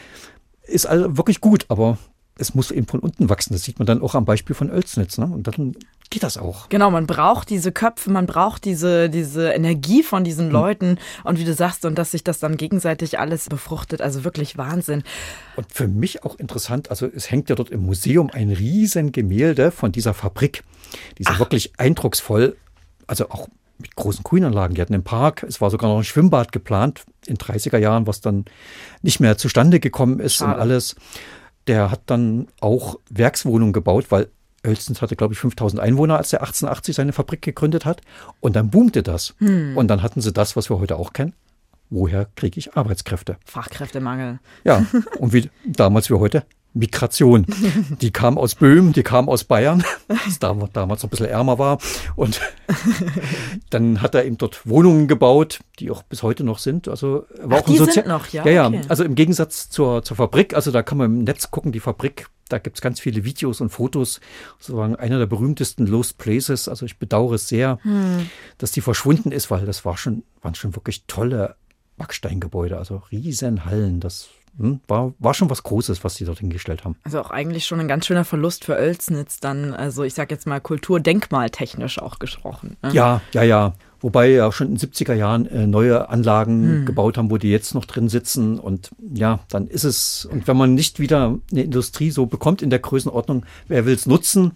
ist 0.68 0.86
also 0.86 1.18
wirklich 1.18 1.42
gut, 1.42 1.66
aber 1.70 1.98
es 2.38 2.54
muss 2.54 2.72
eben 2.72 2.88
von 2.88 3.00
unten 3.00 3.30
wachsen. 3.30 3.54
Das 3.54 3.64
sieht 3.64 3.80
man 3.80 3.86
dann 3.86 4.02
auch 4.02 4.14
am 4.14 4.26
Beispiel 4.26 4.56
von 4.56 4.70
Oelsnitz. 4.70 5.18
Ne? 5.18 5.26
Und 5.26 5.48
dann 5.48 5.76
geht 6.10 6.24
das 6.24 6.38
auch. 6.38 6.68
Genau, 6.70 6.92
man 6.92 7.08
braucht 7.08 7.50
diese 7.50 7.72
Köpfe, 7.72 8.12
man 8.12 8.26
braucht 8.26 8.66
diese, 8.66 9.10
diese 9.10 9.52
Energie 9.52 10.04
von 10.04 10.24
diesen 10.24 10.48
hm. 10.48 10.52
Leuten 10.52 10.98
und 11.24 11.40
wie 11.40 11.46
du 11.46 11.54
sagst, 11.54 11.86
und 11.86 11.98
dass 11.98 12.12
sich 12.12 12.24
das 12.24 12.40
dann 12.40 12.58
gegenseitig 12.58 13.20
alles 13.20 13.48
befruchtet. 13.48 14.02
Also 14.02 14.24
wirklich 14.24 14.58
Wahnsinn. 14.58 15.04
Und 15.56 15.72
für 15.72 15.88
mich 15.88 16.24
auch 16.24 16.38
interessant, 16.38 16.90
also 16.90 17.08
es 17.08 17.32
hängt 17.32 17.50
ja 17.50 17.56
dort 17.56 17.70
im 17.70 17.86
Museum 17.86 18.30
ein 18.32 18.52
riesen 18.52 19.12
Gemälde 19.14 19.72
von 19.72 19.92
dieser 19.92 20.14
Fabrik. 20.14 20.64
Die 21.18 21.24
ist 21.24 21.40
wirklich 21.40 21.80
eindrucksvoll. 21.80 22.58
Also 23.08 23.30
auch 23.30 23.48
mit 23.78 23.96
großen 23.96 24.24
Grünanlagen. 24.24 24.76
Die 24.76 24.82
hatten 24.82 24.94
im 24.94 25.04
Park, 25.04 25.44
es 25.44 25.62
war 25.62 25.70
sogar 25.70 25.90
noch 25.90 25.98
ein 25.98 26.04
Schwimmbad 26.04 26.52
geplant 26.52 27.04
in 27.26 27.38
30er 27.38 27.78
Jahren, 27.78 28.08
was 28.08 28.22
dann 28.22 28.46
nicht 29.02 29.20
mehr 29.20 29.38
zustande 29.38 29.80
gekommen 29.80 30.20
ist 30.20 30.36
Schade. 30.36 30.54
und 30.54 30.60
alles. 30.60 30.96
Der 31.68 31.92
hat 31.92 32.02
dann 32.08 32.48
auch 32.62 33.00
Werkswohnungen 33.10 33.74
gebaut, 33.74 34.06
weil 34.10 34.28
Oelsnitz 34.66 35.02
hatte, 35.02 35.16
glaube 35.16 35.34
ich, 35.34 35.40
5000 35.40 35.82
Einwohner, 35.82 36.18
als 36.18 36.34
er 36.34 36.42
1880 36.42 36.96
seine 36.96 37.14
Fabrik 37.14 37.42
gegründet 37.42 37.86
hat. 37.86 38.02
Und 38.40 38.56
dann 38.56 38.70
boomte 38.70 39.04
das. 39.04 39.36
Hm. 39.40 39.78
Und 39.78 39.88
dann 39.88 40.02
hatten 40.02 40.22
sie 40.22 40.34
das, 40.34 40.56
was 40.56 40.70
wir 40.70 40.80
heute 40.80 40.98
auch 40.98 41.14
kennen. 41.14 41.34
Woher 41.90 42.28
kriege 42.36 42.58
ich 42.60 42.76
Arbeitskräfte? 42.76 43.38
Fachkräftemangel. 43.46 44.40
Ja, 44.64 44.86
und 45.20 45.34
wie 45.34 45.50
damals 45.66 46.10
wie 46.10 46.16
heute, 46.16 46.46
Migration. 46.76 47.46
Die 48.02 48.12
kam 48.12 48.38
aus 48.38 48.56
Böhmen, 48.56 48.94
die 48.94 49.04
kam 49.04 49.30
aus 49.30 49.46
Bayern, 49.46 49.84
das 50.08 50.40
damals 50.40 50.74
noch 50.76 51.04
ein 51.04 51.10
bisschen 51.10 51.28
ärmer 51.28 51.58
war. 51.58 51.80
Und 52.16 52.42
dann 53.70 54.02
hat 54.02 54.14
er 54.14 54.26
eben 54.26 54.38
dort 54.38 54.68
Wohnungen 54.68 55.08
gebaut, 55.08 55.60
die 55.80 55.90
auch 55.90 56.04
bis 56.04 56.22
heute 56.22 56.44
noch 56.44 56.60
sind. 56.60 56.88
Also 56.88 57.26
war 57.42 57.60
Ach, 57.60 57.64
auch 57.64 57.68
ein 57.68 57.74
die 57.74 57.92
sind 57.92 58.08
noch, 58.08 58.28
ja. 58.28 58.46
Ja, 58.48 58.68
okay. 58.68 58.78
ja. 58.78 58.82
Also 58.90 59.04
im 59.04 59.16
Gegensatz 59.16 59.70
zur, 59.70 60.04
zur 60.04 60.18
Fabrik, 60.18 60.54
also 60.54 60.72
da 60.72 60.84
kann 60.84 60.98
man 60.98 61.18
im 61.18 61.24
Netz 61.24 61.50
gucken, 61.50 61.72
die 61.72 61.80
Fabrik, 61.80 62.28
da 62.50 62.60
gibt 62.60 62.78
es 62.78 62.82
ganz 62.82 63.00
viele 63.00 63.24
Videos 63.24 63.62
und 63.62 63.70
Fotos. 63.70 64.20
Sozusagen 64.60 64.96
einer 64.96 65.18
der 65.18 65.26
berühmtesten 65.26 65.88
Lost 65.88 66.18
Places. 66.18 66.68
Also 66.68 66.86
ich 66.86 67.00
bedauere 67.00 67.36
es 67.36 67.48
sehr, 67.48 67.80
hm. 67.82 68.30
dass 68.58 68.72
die 68.72 68.82
verschwunden 68.82 69.32
ist, 69.32 69.50
weil 69.50 69.66
das 69.66 69.86
war 69.86 69.98
schon, 69.98 70.24
waren 70.42 70.56
schon 70.56 70.76
wirklich 70.76 71.06
tolle 71.08 71.56
Backsteingebäude, 71.98 72.78
also 72.78 73.02
Riesenhallen. 73.12 74.00
Das 74.00 74.26
hm, 74.26 74.35
war, 74.58 75.14
war 75.20 75.34
schon 75.34 75.50
was 75.50 75.64
Großes, 75.64 76.04
was 76.04 76.16
sie 76.16 76.26
dort 76.26 76.40
hingestellt 76.40 76.86
haben. 76.86 76.96
Also 77.04 77.20
auch 77.20 77.32
eigentlich 77.32 77.66
schon 77.66 77.80
ein 77.80 77.88
ganz 77.88 78.06
schöner 78.06 78.26
Verlust 78.26 78.66
für 78.66 78.76
Oelsnitz 78.76 79.40
dann, 79.40 79.74
also 79.74 80.04
ich 80.04 80.14
sag 80.14 80.32
jetzt 80.32 80.48
mal 80.48 80.60
kulturdenkmaltechnisch 80.60 82.00
auch 82.00 82.20
gesprochen. 82.20 82.78
Ne? 82.82 82.92
Ja, 82.94 83.22
ja, 83.34 83.44
ja. 83.44 83.74
Wobei 84.02 84.30
ja 84.30 84.52
schon 84.52 84.68
in 84.68 84.76
den 84.76 84.92
70er 84.92 85.14
Jahren 85.14 85.48
äh, 85.48 85.66
neue 85.66 86.10
Anlagen 86.10 86.64
hm. 86.64 86.86
gebaut 86.86 87.18
haben, 87.18 87.32
wo 87.32 87.38
die 87.38 87.50
jetzt 87.50 87.74
noch 87.74 87.86
drin 87.86 88.08
sitzen. 88.08 88.60
Und 88.60 88.92
ja, 89.14 89.40
dann 89.50 89.68
ist 89.68 89.84
es, 89.84 90.26
und 90.26 90.48
wenn 90.48 90.58
man 90.58 90.76
nicht 90.76 91.00
wieder 91.00 91.40
eine 91.52 91.64
Industrie 91.64 92.12
so 92.12 92.26
bekommt 92.26 92.62
in 92.62 92.70
der 92.70 92.80
Größenordnung, 92.80 93.46
wer 93.68 93.86
will 93.86 93.96
es 93.96 94.06
nutzen? 94.06 94.52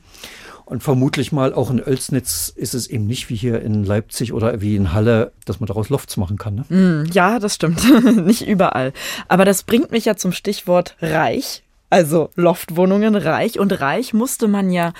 Und 0.70 0.84
vermutlich 0.84 1.32
mal 1.32 1.52
auch 1.52 1.72
in 1.72 1.82
Oelsnitz 1.82 2.54
ist 2.56 2.76
es 2.76 2.86
eben 2.86 3.08
nicht 3.08 3.32
wie 3.32 3.36
hier 3.36 3.60
in 3.60 3.84
Leipzig 3.84 4.34
oder 4.34 4.62
wie 4.62 4.76
in 4.76 4.94
Halle, 4.94 5.32
dass 5.46 5.60
man 5.60 5.66
daraus 5.66 5.90
Lofts 5.90 6.16
machen 6.16 6.38
kann. 6.38 6.64
Ne? 6.70 6.76
Mm, 6.76 7.06
ja, 7.12 7.40
das 7.40 7.56
stimmt. 7.56 7.82
nicht 8.28 8.48
überall. 8.48 8.94
Aber 9.28 9.46
das 9.46 9.64
bringt 9.64 9.90
mich 9.90 10.06
ja 10.06 10.16
zum 10.16 10.32
Stichwort 10.32 10.96
reich. 11.02 11.64
Also 11.90 12.30
Loftwohnungen 12.36 13.16
reich. 13.16 13.58
Und 13.58 13.82
reich 13.82 14.14
musste 14.14 14.48
man 14.48 14.70
ja 14.70 14.94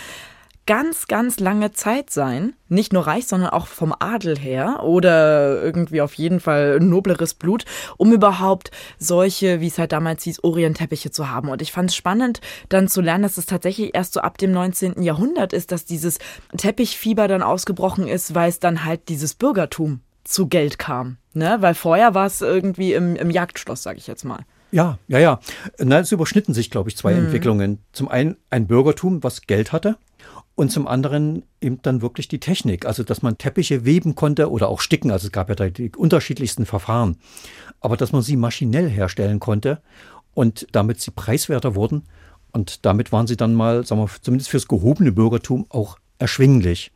ganz, 0.70 1.08
ganz 1.08 1.40
lange 1.40 1.72
Zeit 1.72 2.12
sein. 2.12 2.54
Nicht 2.68 2.94
nur 2.94 3.08
reich, 3.08 3.26
sondern 3.26 3.50
auch 3.50 3.66
vom 3.66 3.92
Adel 3.98 4.38
her 4.38 4.84
oder 4.84 5.64
irgendwie 5.64 6.00
auf 6.00 6.14
jeden 6.14 6.40
Fall 6.40 6.80
nobleres 6.80 7.34
Blut, 7.34 7.66
um 7.98 8.14
überhaupt 8.14 8.70
solche, 9.00 9.62
wie 9.62 9.68
es 9.68 9.80
halt 9.80 9.94
damals 9.94 10.22
hieß, 10.26 10.44
Orientteppiche 10.44 11.10
zu 11.10 11.32
haben. 11.32 11.50
Und 11.50 11.64
ich 11.64 11.72
fand 11.72 11.90
es 11.90 11.96
spannend, 11.96 12.40
dann 12.70 12.88
zu 12.88 13.02
lernen, 13.02 13.24
dass 13.24 13.40
es 13.40 13.48
tatsächlich 13.48 13.96
erst 13.96 14.14
so 14.14 14.20
ab 14.20 14.38
dem 14.38 14.52
19. 14.52 15.02
Jahrhundert 15.02 15.54
ist, 15.54 15.72
dass 15.72 15.86
dieses 15.86 16.20
Teppichfieber 16.56 17.28
dann 17.28 17.42
ausgebrochen 17.42 18.08
ist, 18.08 18.36
weil 18.36 18.50
es 18.50 18.60
dann 18.60 18.86
halt 18.86 19.10
dieses 19.10 19.34
Bürgertum 19.34 20.02
zu 20.24 20.46
Geld 20.46 20.78
kam. 20.78 21.18
Ne? 21.34 21.58
Weil 21.62 21.74
vorher 21.74 22.14
war 22.14 22.28
es 22.28 22.42
irgendwie 22.42 22.94
im, 22.94 23.16
im 23.16 23.32
Jagdschloss, 23.32 23.82
sage 23.82 23.98
ich 23.98 24.06
jetzt 24.06 24.24
mal. 24.24 24.46
Ja, 24.70 25.00
ja, 25.08 25.18
ja. 25.18 25.40
Na, 25.80 25.98
es 25.98 26.12
überschnitten 26.12 26.54
sich, 26.54 26.70
glaube 26.70 26.92
ich, 26.92 26.96
zwei 26.96 27.16
mhm. 27.16 27.26
Entwicklungen. 27.26 27.80
Zum 27.92 28.08
einen 28.08 28.38
ein 28.52 28.68
Bürgertum, 28.68 29.24
was 29.24 29.48
Geld 29.48 29.72
hatte 29.72 29.98
und 30.60 30.72
zum 30.72 30.90
anderen 30.90 31.44
eben 31.62 31.82
dann 31.84 32.02
wirklich 32.02 32.28
die 32.28 32.42
Technik, 32.42 32.86
also 32.86 33.04
dass 33.04 33.22
man 33.22 33.38
Teppiche 33.38 33.86
weben 33.86 34.16
konnte 34.16 34.52
oder 34.52 34.68
auch 34.68 34.82
sticken, 34.82 35.10
also 35.10 35.28
es 35.28 35.32
gab 35.32 35.48
ja 35.48 35.56
da 35.56 35.70
die 35.70 35.90
unterschiedlichsten 35.96 36.66
Verfahren, 36.66 37.16
aber 37.80 37.96
dass 37.96 38.12
man 38.12 38.24
sie 38.24 38.36
maschinell 38.36 38.90
herstellen 38.90 39.40
konnte 39.40 39.82
und 40.34 40.68
damit 40.74 41.00
sie 41.00 41.12
preiswerter 41.12 41.76
wurden 41.76 42.04
und 42.52 42.86
damit 42.86 43.14
waren 43.14 43.26
sie 43.26 43.38
dann 43.38 43.56
mal, 43.56 43.86
sagen 43.86 44.02
wir, 44.02 44.10
zumindest 44.22 44.50
fürs 44.50 44.68
gehobene 44.68 45.14
Bürgertum 45.14 45.66
auch 45.70 45.98
erschwinglich. 46.18 46.92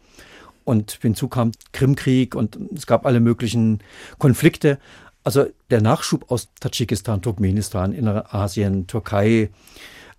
Und 0.66 1.00
hinzu 1.02 1.30
kam 1.30 1.54
Krimkrieg 1.72 2.36
und 2.36 2.60
es 2.76 2.86
gab 2.86 3.06
alle 3.06 3.22
möglichen 3.22 3.80
Konflikte. 4.18 4.78
Also 5.24 5.46
der 5.70 5.80
Nachschub 5.80 6.30
aus 6.30 6.50
Tadschikistan, 6.60 7.22
Turkmenistan, 7.22 7.94
Innerasien, 7.94 8.88
Türkei, 8.88 9.52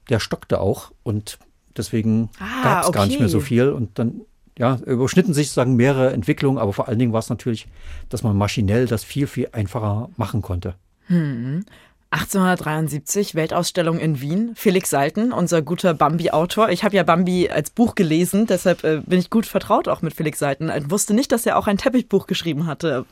der 0.09 0.19
stockte 0.19 0.61
auch 0.61 0.93
und 1.03 1.39
Deswegen 1.77 2.31
ah, 2.39 2.63
gab 2.63 2.83
es 2.83 2.89
okay. 2.89 2.99
gar 2.99 3.07
nicht 3.07 3.21
mehr 3.21 3.29
so 3.29 3.41
viel. 3.41 3.71
Und 3.71 3.99
dann 3.99 4.21
ja, 4.59 4.77
überschnitten 4.87 5.35
sich 5.35 5.49
sozusagen 5.49 5.75
mehrere 5.75 6.13
Entwicklungen, 6.13 6.59
aber 6.59 6.73
vor 6.73 6.89
allen 6.89 6.99
Dingen 6.99 7.13
war 7.13 7.21
es 7.21 7.29
natürlich, 7.29 7.67
dass 8.09 8.23
man 8.23 8.37
maschinell 8.37 8.87
das 8.87 9.03
viel, 9.03 9.27
viel 9.27 9.49
einfacher 9.53 10.11
machen 10.17 10.43
konnte. 10.43 10.75
Hm. 11.07 11.65
1873 12.11 13.35
Weltausstellung 13.35 13.99
in 13.99 14.21
Wien. 14.21 14.53
Felix 14.55 14.91
Salten, 14.91 15.33
unser 15.33 15.63
guter 15.63 15.95
Bambi-Autor. 15.95 16.69
Ich 16.69 16.85
habe 16.85 16.95
ja 16.95 17.03
Bambi 17.03 17.51
als 17.51 17.71
Buch 17.71 17.97
gelesen, 17.97 18.47
deshalb 18.47 18.85
äh, 18.85 19.03
bin 19.05 19.19
ich 19.19 19.31
gut 19.31 19.47
vertraut 19.47 19.89
auch 19.89 20.01
mit 20.01 20.15
Felix 20.15 20.39
Salten. 20.39 20.71
Ich 20.71 20.91
wusste 20.91 21.13
nicht, 21.13 21.33
dass 21.33 21.45
er 21.45 21.59
auch 21.59 21.67
ein 21.67 21.77
Teppichbuch 21.77 22.29
geschrieben 22.29 22.67
hatte. 22.67 23.05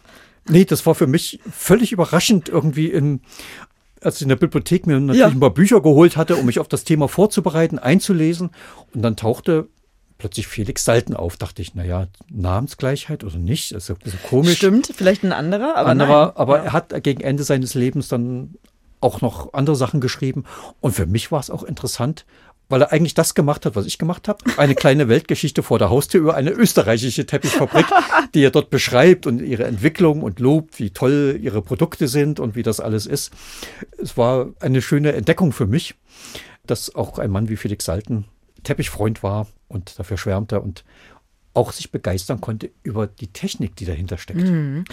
Nee, 0.49 0.65
das 0.65 0.87
war 0.87 0.95
für 0.95 1.09
mich 1.09 1.41
völlig 1.51 1.91
überraschend 1.91 2.49
irgendwie 2.49 2.87
in 2.87 3.21
als 4.03 4.17
ich 4.17 4.23
in 4.23 4.29
der 4.29 4.37
Bibliothek 4.37 4.87
mir 4.87 4.99
natürlich 4.99 5.21
ja. 5.21 5.29
ein 5.29 5.41
paar 5.41 5.55
Bücher 5.55 5.81
geholt 5.81 6.17
hatte, 6.17 6.37
um 6.37 6.47
mich 6.47 6.59
auf 6.59 6.69
das 6.69 6.85
Thema 6.85 7.09
vorzubereiten, 7.09 7.79
einzulesen. 7.79 8.51
Und 8.95 9.03
dann 9.03 9.17
tauchte 9.17 9.69
plötzlich 10.19 10.47
Felix 10.47 10.85
Salten 10.85 11.15
auf. 11.15 11.37
Dachte 11.37 11.63
ich, 11.63 11.75
naja, 11.75 12.09
Namensgleichheit 12.31 13.25
oder 13.25 13.39
nicht? 13.39 13.73
Das 13.73 13.85
ist 13.85 13.91
ein 13.91 13.97
bisschen 13.97 14.23
komisch. 14.29 14.57
Stimmt, 14.57 14.93
vielleicht 14.95 15.25
ein 15.25 15.33
anderer, 15.33 15.77
aber 15.77 15.91
anderer, 15.91 16.27
nein. 16.27 16.37
Aber 16.37 16.59
ja. 16.59 16.65
er 16.65 16.73
hat 16.73 17.03
gegen 17.03 17.21
Ende 17.21 17.45
seines 17.45 17.75
Lebens 17.75 18.09
dann 18.09 18.55
auch 19.01 19.21
noch 19.21 19.53
andere 19.53 19.77
Sachen 19.77 20.01
geschrieben. 20.01 20.45
Und 20.81 20.93
für 20.93 21.07
mich 21.07 21.33
war 21.33 21.41
es 21.41 21.51
auch 21.51 21.65
interessant, 21.65 22.25
weil 22.73 22.81
er 22.81 22.91
eigentlich 22.91 23.13
das 23.13 23.35
gemacht 23.35 23.67
hat, 23.67 23.77
was 23.77 23.85
ich 23.85 23.99
gemacht 23.99 24.29
habe. 24.29 24.43
Eine 24.57 24.75
kleine 24.75 25.11
Weltgeschichte 25.11 25.63
vor 25.63 25.79
der 25.79 25.91
Haustür 25.91 26.23
über 26.23 26.35
eine 26.37 26.51
österreichische 26.53 27.27
Teppichfabrik, 27.27 27.85
die 28.35 28.43
er 28.43 28.51
dort 28.51 28.71
beschreibt 28.71 29.27
und 29.27 29.43
ihre 29.43 29.65
Entwicklung 29.65 30.23
und 30.23 30.41
lobt, 30.41 30.79
wie 30.79 30.89
toll 30.89 31.39
ihre 31.39 31.61
Produkte 31.61 32.09
sind 32.09 32.41
und 32.41 32.57
wie 32.57 32.63
das 32.63 32.81
alles 32.81 33.05
ist. 33.05 33.31
Es 33.99 34.17
war 34.17 34.49
eine 34.61 34.81
schöne 34.81 35.13
Entdeckung 35.13 35.53
für 35.53 35.67
mich, 35.67 35.97
dass 36.67 36.95
auch 36.95 37.19
ein 37.19 37.31
Mann 37.31 37.51
wie 37.51 37.57
Felix 37.57 37.85
Salten 37.85 38.25
Teppichfreund 38.63 39.23
war 39.23 39.49
und 39.69 39.99
dafür 39.99 40.17
schwärmte 40.17 40.63
und 40.63 40.83
auch 41.55 41.73
sich 41.73 41.91
begeistern 41.91 42.41
konnte 42.41 42.71
über 42.83 43.07
die 43.07 43.29
Technik, 43.29 43.77
die 43.77 43.85
dahinter 43.85 44.19
steckt. 44.19 44.41
Mhm. 44.41 44.85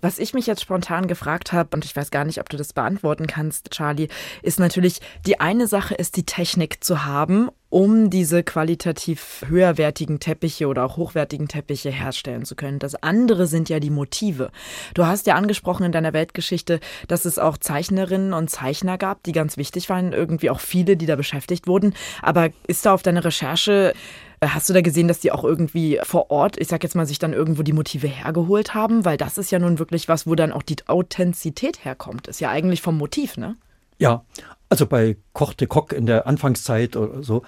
Was 0.00 0.18
ich 0.18 0.34
mich 0.34 0.46
jetzt 0.46 0.62
spontan 0.62 1.06
gefragt 1.06 1.52
habe, 1.52 1.76
und 1.76 1.84
ich 1.84 1.94
weiß 1.94 2.10
gar 2.10 2.24
nicht, 2.24 2.40
ob 2.40 2.48
du 2.48 2.56
das 2.56 2.72
beantworten 2.72 3.26
kannst, 3.26 3.70
Charlie, 3.70 4.08
ist 4.42 4.58
natürlich, 4.58 5.00
die 5.26 5.40
eine 5.40 5.66
Sache 5.66 5.94
ist, 5.94 6.16
die 6.16 6.24
Technik 6.24 6.82
zu 6.82 7.04
haben, 7.04 7.50
um 7.76 8.08
diese 8.08 8.42
qualitativ 8.42 9.44
höherwertigen 9.48 10.18
Teppiche 10.18 10.66
oder 10.66 10.82
auch 10.82 10.96
hochwertigen 10.96 11.46
Teppiche 11.46 11.90
herstellen 11.90 12.46
zu 12.46 12.56
können. 12.56 12.78
Das 12.78 12.94
andere 12.94 13.46
sind 13.46 13.68
ja 13.68 13.80
die 13.80 13.90
Motive. 13.90 14.50
Du 14.94 15.04
hast 15.04 15.26
ja 15.26 15.34
angesprochen 15.34 15.84
in 15.84 15.92
deiner 15.92 16.14
Weltgeschichte, 16.14 16.80
dass 17.06 17.26
es 17.26 17.38
auch 17.38 17.58
Zeichnerinnen 17.58 18.32
und 18.32 18.48
Zeichner 18.48 18.96
gab, 18.96 19.22
die 19.24 19.32
ganz 19.32 19.58
wichtig 19.58 19.90
waren, 19.90 20.14
irgendwie 20.14 20.48
auch 20.48 20.60
viele, 20.60 20.96
die 20.96 21.04
da 21.04 21.16
beschäftigt 21.16 21.66
wurden. 21.66 21.92
Aber 22.22 22.48
ist 22.66 22.86
da 22.86 22.94
auf 22.94 23.02
deiner 23.02 23.22
Recherche 23.22 23.92
äh, 24.40 24.46
Hast 24.48 24.70
du 24.70 24.72
da 24.72 24.80
gesehen, 24.80 25.06
dass 25.06 25.20
die 25.20 25.30
auch 25.30 25.44
irgendwie 25.44 26.00
vor 26.02 26.30
Ort, 26.30 26.58
ich 26.58 26.68
sag 26.68 26.82
jetzt 26.82 26.94
mal, 26.94 27.04
sich 27.04 27.18
dann 27.18 27.34
irgendwo 27.34 27.62
die 27.62 27.74
Motive 27.74 28.06
hergeholt 28.06 28.72
haben? 28.72 29.04
Weil 29.04 29.18
das 29.18 29.36
ist 29.36 29.50
ja 29.50 29.58
nun 29.58 29.78
wirklich 29.78 30.08
was, 30.08 30.26
wo 30.26 30.34
dann 30.34 30.50
auch 30.50 30.62
die 30.62 30.76
Authentizität 30.86 31.84
herkommt. 31.84 32.26
Ist 32.26 32.40
ja 32.40 32.48
eigentlich 32.48 32.80
vom 32.80 32.96
Motiv, 32.96 33.36
ne? 33.36 33.56
Ja, 33.98 34.24
also 34.68 34.86
bei 34.86 35.16
Koch 35.32 35.54
de 35.54 35.68
Kock 35.68 35.92
in 35.92 36.06
der 36.06 36.26
Anfangszeit 36.26 36.96
oder 36.96 37.22
so, 37.22 37.42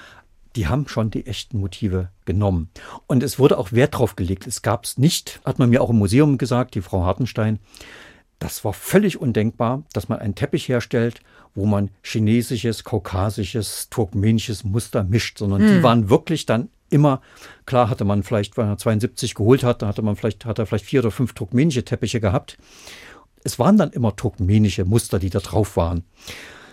die 0.58 0.66
haben 0.66 0.88
schon 0.88 1.12
die 1.12 1.24
echten 1.24 1.60
Motive 1.60 2.08
genommen. 2.24 2.68
Und 3.06 3.22
es 3.22 3.38
wurde 3.38 3.58
auch 3.58 3.70
Wert 3.70 3.96
drauf 3.96 4.16
gelegt. 4.16 4.44
Es 4.44 4.60
gab 4.60 4.84
es 4.84 4.98
nicht, 4.98 5.40
hat 5.44 5.60
man 5.60 5.70
mir 5.70 5.80
auch 5.80 5.90
im 5.90 5.98
Museum 5.98 6.36
gesagt, 6.36 6.74
die 6.74 6.80
Frau 6.80 7.04
Hartenstein. 7.04 7.60
Das 8.40 8.64
war 8.64 8.72
völlig 8.72 9.20
undenkbar, 9.20 9.84
dass 9.92 10.08
man 10.08 10.18
einen 10.18 10.34
Teppich 10.34 10.68
herstellt, 10.68 11.20
wo 11.54 11.64
man 11.64 11.90
chinesisches, 12.02 12.82
kaukasisches, 12.82 13.88
turkmenisches 13.88 14.64
Muster 14.64 15.04
mischt, 15.04 15.38
sondern 15.38 15.62
hm. 15.62 15.68
die 15.68 15.82
waren 15.84 16.10
wirklich 16.10 16.44
dann 16.44 16.70
immer, 16.90 17.20
klar 17.64 17.88
hatte 17.88 18.04
man 18.04 18.24
vielleicht, 18.24 18.56
wenn 18.56 18.66
er 18.66 18.78
72 18.78 19.36
geholt 19.36 19.62
hat, 19.62 19.82
da 19.82 19.86
hatte 19.86 20.02
man 20.02 20.16
vielleicht, 20.16 20.44
hat 20.44 20.58
er 20.58 20.66
vielleicht 20.66 20.86
vier 20.86 21.00
oder 21.00 21.12
fünf 21.12 21.34
turkmenische 21.34 21.84
Teppiche 21.84 22.18
gehabt. 22.18 22.58
Es 23.44 23.60
waren 23.60 23.76
dann 23.76 23.92
immer 23.92 24.16
turkmenische 24.16 24.84
Muster, 24.84 25.20
die 25.20 25.30
da 25.30 25.38
drauf 25.38 25.76
waren. 25.76 26.02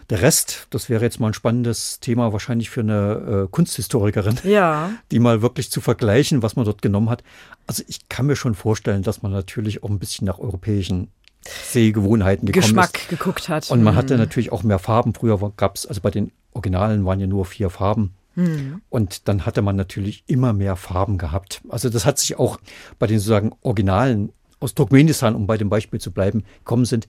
Der 0.10 0.22
Rest, 0.22 0.68
das 0.70 0.90
wäre 0.90 1.04
jetzt 1.04 1.20
mal 1.20 1.28
ein 1.28 1.34
spannendes 1.34 2.00
Thema 2.00 2.32
wahrscheinlich 2.32 2.70
für 2.70 2.82
eine 2.82 3.46
äh, 3.46 3.48
Kunsthistorikerin, 3.50 4.40
ja. 4.44 4.92
die 5.12 5.20
mal 5.20 5.42
wirklich 5.42 5.72
zu 5.72 5.82
vergleichen, 5.82 6.44
was 6.44 6.56
man 6.56 6.66
dort 6.66 6.82
genommen 6.82 7.10
hat. 7.10 7.24
Also 7.66 7.84
ich 7.88 8.08
kann 8.08 8.28
mir 8.28 8.36
schon 8.36 8.54
vorstellen, 8.54 9.02
dass 9.02 9.24
man 9.24 9.32
natürlich 9.32 9.84
auch 9.84 9.90
ein 9.90 10.00
bisschen 10.00 10.28
nach 10.28 10.40
europäischen 10.40 11.10
Sehgewohnheiten 11.48 12.48
gekommen 12.48 12.62
Geschmack 12.62 13.02
ist. 13.02 13.10
geguckt 13.10 13.50
hat. 13.50 13.70
Und 13.72 13.84
man 13.84 13.94
mhm. 13.94 13.98
hatte 13.98 14.18
natürlich 14.18 14.52
auch 14.52 14.64
mehr 14.64 14.80
Farben. 14.80 15.14
Früher 15.14 15.40
gab 15.58 15.76
es, 15.76 15.86
also 15.86 16.02
bei 16.02 16.12
den 16.12 16.32
Originalen 16.54 17.06
waren 17.06 17.20
ja 17.20 17.28
nur 17.28 17.46
vier 17.46 17.70
Farben. 17.70 18.14
Mhm. 18.36 18.82
Und 18.90 19.28
dann 19.28 19.46
hatte 19.46 19.62
man 19.62 19.76
natürlich 19.76 20.24
immer 20.28 20.54
mehr 20.54 20.76
Farben 20.76 21.18
gehabt. 21.18 21.62
Also 21.70 21.90
das 21.90 22.06
hat 22.06 22.20
sich 22.20 22.38
auch 22.38 22.60
bei 23.00 23.08
den 23.08 23.20
sozusagen 23.20 23.54
Originalen 23.62 24.32
aus 24.60 24.74
Turkmenistan, 24.74 25.36
um 25.36 25.48
bei 25.48 25.58
dem 25.58 25.70
Beispiel 25.70 26.00
zu 26.00 26.12
bleiben, 26.12 26.44
gekommen 26.60 26.86
sind, 26.86 27.08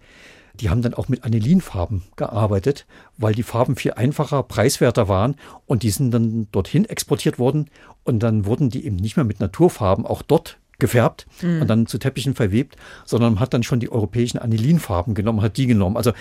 die 0.60 0.70
haben 0.70 0.82
dann 0.82 0.94
auch 0.94 1.08
mit 1.08 1.24
Anilinfarben 1.24 2.02
gearbeitet, 2.16 2.86
weil 3.16 3.34
die 3.34 3.42
Farben 3.42 3.76
viel 3.76 3.92
einfacher, 3.92 4.42
preiswerter 4.42 5.08
waren. 5.08 5.36
Und 5.66 5.82
die 5.82 5.90
sind 5.90 6.10
dann 6.10 6.48
dorthin 6.52 6.84
exportiert 6.84 7.38
worden. 7.38 7.70
Und 8.04 8.20
dann 8.20 8.46
wurden 8.46 8.70
die 8.70 8.84
eben 8.84 8.96
nicht 8.96 9.16
mehr 9.16 9.24
mit 9.24 9.40
Naturfarben 9.40 10.06
auch 10.06 10.22
dort 10.22 10.58
gefärbt 10.78 11.26
mhm. 11.40 11.62
und 11.62 11.68
dann 11.68 11.86
zu 11.86 11.98
Teppichen 11.98 12.34
verwebt, 12.34 12.76
sondern 13.04 13.34
man 13.34 13.40
hat 13.40 13.54
dann 13.54 13.62
schon 13.62 13.80
die 13.80 13.90
europäischen 13.90 14.38
Anilinfarben 14.38 15.14
genommen, 15.14 15.40
hat 15.40 15.56
die 15.56 15.66
genommen. 15.66 15.96
Also 15.96 16.12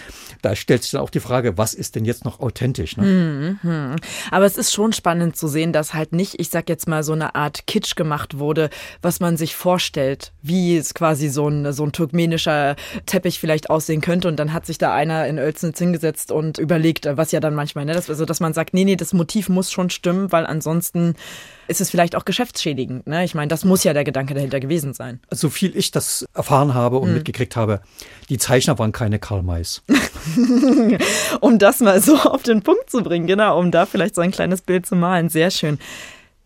da 0.41 0.55
stellt 0.55 0.83
sich 0.83 0.91
dann 0.91 1.01
auch 1.01 1.09
die 1.09 1.19
Frage, 1.19 1.57
was 1.57 1.73
ist 1.73 1.95
denn 1.95 2.05
jetzt 2.05 2.23
noch 2.23 2.39
authentisch? 2.39 2.95
Ne? 2.95 3.59
Mhm. 3.61 3.95
Aber 4.31 4.45
es 4.45 4.57
ist 4.57 4.73
schon 4.73 4.93
spannend 4.93 5.35
zu 5.35 5.47
sehen, 5.47 5.73
dass 5.73 5.93
halt 5.93 6.13
nicht, 6.13 6.39
ich 6.39 6.49
sag 6.49 6.69
jetzt 6.69 6.87
mal, 6.87 7.03
so 7.03 7.13
eine 7.13 7.35
Art 7.35 7.67
Kitsch 7.67 7.95
gemacht 7.95 8.37
wurde, 8.37 8.69
was 9.01 9.19
man 9.19 9.35
sich 9.35 9.55
vorstellt, 9.55 10.31
wie 10.41 10.77
es 10.77 10.93
quasi 10.93 11.27
so 11.27 11.49
ein, 11.49 11.73
so 11.73 11.83
ein 11.83 11.91
turkmenischer 11.91 12.77
Teppich 13.05 13.39
vielleicht 13.39 13.69
aussehen 13.69 13.99
könnte. 13.99 14.29
Und 14.29 14.37
dann 14.37 14.53
hat 14.53 14.65
sich 14.65 14.77
da 14.77 14.93
einer 14.93 15.27
in 15.27 15.37
Oelsnitz 15.37 15.79
hingesetzt 15.79 16.31
und 16.31 16.59
überlegt, 16.59 17.07
was 17.11 17.31
ja 17.33 17.41
dann 17.41 17.55
manchmal, 17.55 17.83
ne, 17.85 17.93
das, 17.93 18.09
also 18.09 18.23
dass 18.23 18.39
man 18.39 18.53
sagt, 18.53 18.73
nee, 18.73 18.85
nee, 18.85 18.95
das 18.95 19.13
Motiv 19.13 19.49
muss 19.49 19.71
schon 19.71 19.89
stimmen, 19.89 20.31
weil 20.31 20.45
ansonsten 20.45 21.15
ist 21.67 21.81
es 21.81 21.89
vielleicht 21.89 22.15
auch 22.15 22.25
geschäftsschädigend. 22.25 23.07
Ne? 23.07 23.25
Ich 23.25 23.35
meine, 23.35 23.47
das 23.47 23.65
muss 23.65 23.83
ja 23.83 23.93
der 23.93 24.03
Gedanke 24.03 24.33
dahinter 24.33 24.44
gewesen 24.49 24.93
sein. 24.93 25.19
So 25.31 25.49
viel 25.49 25.75
ich 25.75 25.91
das 25.91 26.25
erfahren 26.33 26.73
habe 26.73 26.97
und 26.97 27.09
hm. 27.09 27.15
mitgekriegt 27.15 27.55
habe, 27.55 27.81
die 28.29 28.37
Zeichner 28.37 28.77
waren 28.79 28.91
keine 28.91 29.19
Karl 29.19 29.43
Mays. 29.43 29.81
um 31.41 31.59
das 31.59 31.79
mal 31.79 32.01
so 32.01 32.17
auf 32.17 32.43
den 32.43 32.61
Punkt 32.61 32.89
zu 32.89 33.03
bringen, 33.03 33.27
genau, 33.27 33.59
um 33.59 33.71
da 33.71 33.85
vielleicht 33.85 34.15
so 34.15 34.21
ein 34.21 34.31
kleines 34.31 34.61
Bild 34.61 34.85
zu 34.85 34.95
malen. 34.95 35.29
Sehr 35.29 35.51
schön. 35.51 35.79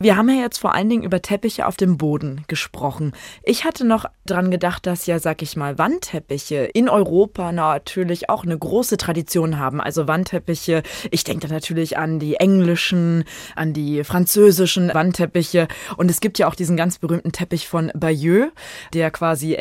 Wir 0.01 0.15
haben 0.15 0.29
ja 0.29 0.35
jetzt 0.35 0.59
vor 0.59 0.73
allen 0.73 0.88
Dingen 0.88 1.03
über 1.03 1.21
Teppiche 1.21 1.67
auf 1.67 1.75
dem 1.75 1.97
Boden 1.97 2.45
gesprochen. 2.47 3.12
Ich 3.43 3.65
hatte 3.65 3.83
noch 3.83 4.05
dran 4.25 4.49
gedacht, 4.49 4.88
dass 4.88 5.05
ja, 5.07 5.19
sag 5.19 5.41
ich 5.41 5.57
mal, 5.57 5.77
Wandteppiche 5.77 6.69
in 6.73 6.88
Europa 6.88 7.51
natürlich 7.51 8.29
auch 8.29 8.45
eine 8.45 8.57
große 8.57 8.95
Tradition 8.95 9.59
haben. 9.59 9.81
Also 9.81 10.07
Wandteppiche, 10.07 10.83
ich 11.12 11.25
denke 11.25 11.49
da 11.49 11.53
natürlich 11.53 11.97
an 11.97 12.17
die 12.17 12.35
englischen, 12.35 13.25
an 13.57 13.73
die 13.73 14.05
französischen 14.05 14.93
Wandteppiche. 14.93 15.67
Und 15.97 16.09
es 16.09 16.21
gibt 16.21 16.39
ja 16.39 16.47
auch 16.47 16.55
diesen 16.55 16.77
ganz 16.77 16.97
berühmten 16.99 17.33
Teppich 17.33 17.67
von 17.67 17.91
Bayeux, 17.93 18.53
der 18.93 19.12
quasi 19.12 19.57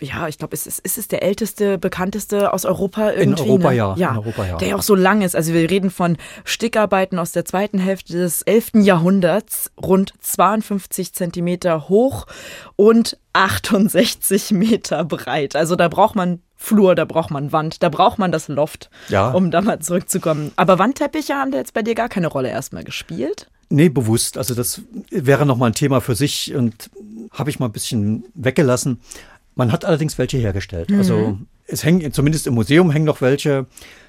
ja, 0.00 0.28
ich 0.28 0.38
glaube, 0.38 0.54
ist, 0.54 0.66
ist, 0.66 0.78
ist 0.80 0.98
es 0.98 1.08
der 1.08 1.22
älteste, 1.22 1.78
bekannteste 1.78 2.52
aus 2.52 2.64
Europa 2.64 3.10
irgendwie? 3.10 3.42
In 3.42 3.48
Europa, 3.48 3.70
ne? 3.70 3.76
ja. 3.76 3.94
ja. 3.96 4.10
In 4.10 4.16
Europa, 4.18 4.46
ja. 4.46 4.56
Der 4.56 4.68
ja 4.68 4.76
auch 4.76 4.82
so 4.82 4.94
lang 4.94 5.22
ist. 5.22 5.36
Also 5.36 5.52
wir 5.52 5.70
reden 5.70 5.90
von 5.90 6.16
Stickarbeiten 6.44 7.18
aus 7.18 7.32
der 7.32 7.44
zweiten 7.44 7.78
Hälfte 7.78 8.14
des 8.14 8.42
11. 8.42 8.72
Jahrhunderts, 8.74 9.70
rund 9.82 10.14
52 10.20 11.12
Zentimeter 11.12 11.88
hoch 11.88 12.26
und 12.76 13.18
68 13.32 14.50
Meter 14.52 15.04
breit. 15.04 15.56
Also 15.56 15.76
da 15.76 15.88
braucht 15.88 16.14
man 16.14 16.40
Flur, 16.56 16.94
da 16.94 17.04
braucht 17.04 17.30
man 17.30 17.50
Wand, 17.50 17.82
da 17.82 17.88
braucht 17.88 18.18
man 18.18 18.30
das 18.30 18.46
Loft, 18.48 18.88
ja. 19.08 19.30
um 19.32 19.50
da 19.50 19.60
mal 19.60 19.80
zurückzukommen. 19.80 20.52
Aber 20.56 20.78
Wandteppiche 20.78 21.34
haben 21.34 21.50
da 21.50 21.58
jetzt 21.58 21.74
bei 21.74 21.82
dir 21.82 21.94
gar 21.94 22.08
keine 22.08 22.28
Rolle 22.28 22.50
erstmal 22.50 22.84
gespielt? 22.84 23.48
Nee, 23.68 23.88
bewusst. 23.88 24.36
Also 24.36 24.54
das 24.54 24.82
wäre 25.10 25.46
nochmal 25.46 25.70
ein 25.70 25.74
Thema 25.74 26.00
für 26.00 26.14
sich 26.14 26.54
und 26.54 26.90
habe 27.32 27.48
ich 27.48 27.58
mal 27.58 27.66
ein 27.66 27.72
bisschen 27.72 28.24
weggelassen. 28.34 29.00
Man 29.54 29.72
hat 29.72 29.84
allerdings 29.84 30.18
welche 30.18 30.38
hergestellt. 30.38 30.90
Mhm. 30.90 30.98
Also 30.98 31.38
es 31.66 31.84
hängen, 31.84 32.12
zumindest 32.12 32.46
im 32.46 32.54
Museum 32.54 32.90
hängen 32.90 33.04
noch 33.04 33.20
welche. 33.20 33.66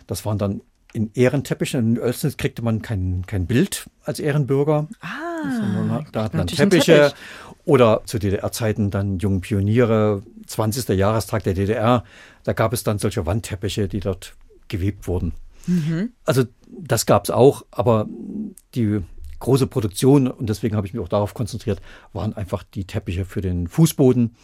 Das 0.08 0.26
waren 0.26 0.38
dann 0.38 0.62
in 0.94 1.12
Ehrenteppichen. 1.14 1.96
In 1.96 2.00
Oelsnitz 2.00 2.38
kriegte 2.38 2.62
man 2.62 2.82
kein, 2.82 3.24
kein 3.26 3.48
Bild 3.48 3.90
als 4.04 4.20
Ehrenbürger. 4.20 4.88
Ah, 5.02 6.04
da 6.12 6.24
hat 6.24 6.34
man 6.34 6.48
Teppiche. 6.48 6.94
Teppich. 6.94 7.16
Oder 7.66 8.02
zu 8.06 8.20
DDR-Zeiten 8.20 8.92
dann 8.92 9.20
jungen 9.20 9.42
Pioniere, 9.42 10.22
20. 10.48 10.90
Jahrestag 10.90 11.44
der 11.44 11.54
DDR. 11.54 12.04
Da 12.44 12.54
gab 12.54 12.74
es 12.74 12.84
dann 12.84 13.00
solche 13.00 13.26
Wandteppiche, 13.26 13.88
die 13.88 14.02
dort 14.02 14.36
gewebt 14.68 15.08
wurden. 15.08 15.34
Mhm. 15.68 16.12
Also 16.26 16.44
das 16.68 17.06
gab 17.06 17.24
es 17.24 17.30
auch, 17.32 17.66
aber 17.72 18.08
die 18.76 19.02
große 19.40 19.68
Produktion, 19.68 20.28
und 20.28 20.50
deswegen 20.50 20.76
habe 20.76 20.88
ich 20.88 20.94
mich 20.94 21.02
auch 21.04 21.10
darauf 21.10 21.34
konzentriert, 21.34 21.82
waren 22.14 22.36
einfach 22.36 22.64
die 22.64 22.86
Teppiche 22.86 23.26
für 23.26 23.42
den 23.42 23.68
Fußboden. 23.68 24.36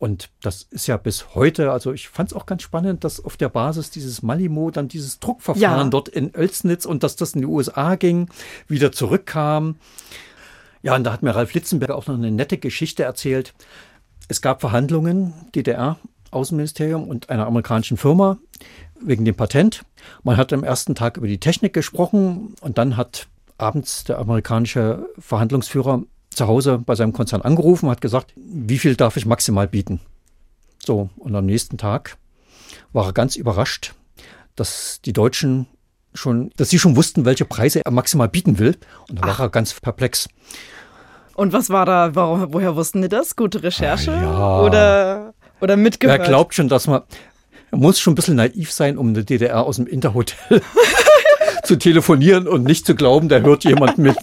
Und 0.00 0.30
das 0.40 0.62
ist 0.70 0.86
ja 0.86 0.96
bis 0.96 1.34
heute, 1.34 1.70
also 1.70 1.92
ich 1.92 2.08
fand 2.08 2.30
es 2.30 2.36
auch 2.36 2.46
ganz 2.46 2.62
spannend, 2.62 3.04
dass 3.04 3.22
auf 3.22 3.36
der 3.36 3.50
Basis 3.50 3.90
dieses 3.90 4.22
Malimo 4.22 4.70
dann 4.70 4.88
dieses 4.88 5.20
Druckverfahren 5.20 5.86
ja. 5.86 5.90
dort 5.90 6.08
in 6.08 6.34
Oelsnitz 6.34 6.86
und 6.86 7.02
dass 7.02 7.16
das 7.16 7.34
in 7.34 7.42
die 7.42 7.46
USA 7.46 7.96
ging, 7.96 8.30
wieder 8.66 8.92
zurückkam. 8.92 9.76
Ja, 10.80 10.96
und 10.96 11.04
da 11.04 11.12
hat 11.12 11.22
mir 11.22 11.34
Ralf 11.34 11.52
Litzenberger 11.52 11.96
auch 11.96 12.06
noch 12.06 12.14
eine 12.14 12.30
nette 12.30 12.56
Geschichte 12.56 13.02
erzählt. 13.02 13.52
Es 14.28 14.40
gab 14.40 14.62
Verhandlungen, 14.62 15.34
DDR, 15.54 15.98
Außenministerium 16.30 17.06
und 17.06 17.28
einer 17.28 17.46
amerikanischen 17.46 17.98
Firma 17.98 18.38
wegen 19.02 19.26
dem 19.26 19.34
Patent. 19.34 19.82
Man 20.22 20.38
hat 20.38 20.50
am 20.54 20.64
ersten 20.64 20.94
Tag 20.94 21.18
über 21.18 21.26
die 21.26 21.40
Technik 21.40 21.74
gesprochen 21.74 22.54
und 22.62 22.78
dann 22.78 22.96
hat 22.96 23.28
abends 23.58 24.04
der 24.04 24.18
amerikanische 24.18 25.10
Verhandlungsführer 25.18 26.04
zu 26.30 26.46
Hause 26.46 26.78
bei 26.78 26.94
seinem 26.94 27.12
Konzern 27.12 27.42
angerufen, 27.42 27.88
hat 27.90 28.00
gesagt, 28.00 28.32
wie 28.36 28.78
viel 28.78 28.96
darf 28.96 29.16
ich 29.16 29.26
maximal 29.26 29.68
bieten? 29.68 30.00
So, 30.84 31.10
und 31.18 31.34
am 31.34 31.46
nächsten 31.46 31.76
Tag 31.76 32.16
war 32.92 33.06
er 33.06 33.12
ganz 33.12 33.36
überrascht, 33.36 33.94
dass 34.56 35.00
die 35.04 35.12
Deutschen 35.12 35.66
schon, 36.14 36.50
dass 36.56 36.70
sie 36.70 36.78
schon 36.78 36.96
wussten, 36.96 37.24
welche 37.24 37.44
Preise 37.44 37.82
er 37.84 37.90
maximal 37.90 38.28
bieten 38.28 38.58
will. 38.58 38.76
Und 39.08 39.18
da 39.18 39.22
Ach. 39.24 39.38
war 39.38 39.46
er 39.46 39.50
ganz 39.50 39.78
perplex. 39.78 40.28
Und 41.34 41.52
was 41.52 41.70
war 41.70 41.86
da, 41.86 42.14
woher 42.14 42.76
wussten 42.76 43.02
die 43.02 43.08
das? 43.08 43.36
Gute 43.36 43.62
Recherche? 43.62 44.12
Ah, 44.12 44.20
ja. 44.20 44.60
Oder, 44.60 45.34
oder 45.60 45.76
mitgehört? 45.76 46.20
Er 46.20 46.26
glaubt 46.26 46.54
schon, 46.54 46.68
dass 46.68 46.86
man, 46.86 47.02
er 47.70 47.78
muss 47.78 48.00
schon 48.00 48.12
ein 48.12 48.16
bisschen 48.16 48.36
naiv 48.36 48.72
sein, 48.72 48.98
um 48.98 49.08
eine 49.08 49.24
DDR 49.24 49.62
aus 49.62 49.76
dem 49.76 49.86
Interhotel 49.86 50.60
zu 51.64 51.76
telefonieren 51.76 52.48
und 52.48 52.64
nicht 52.64 52.84
zu 52.84 52.94
glauben, 52.94 53.28
da 53.28 53.38
hört 53.38 53.64
jemand 53.64 53.98
mit. 53.98 54.16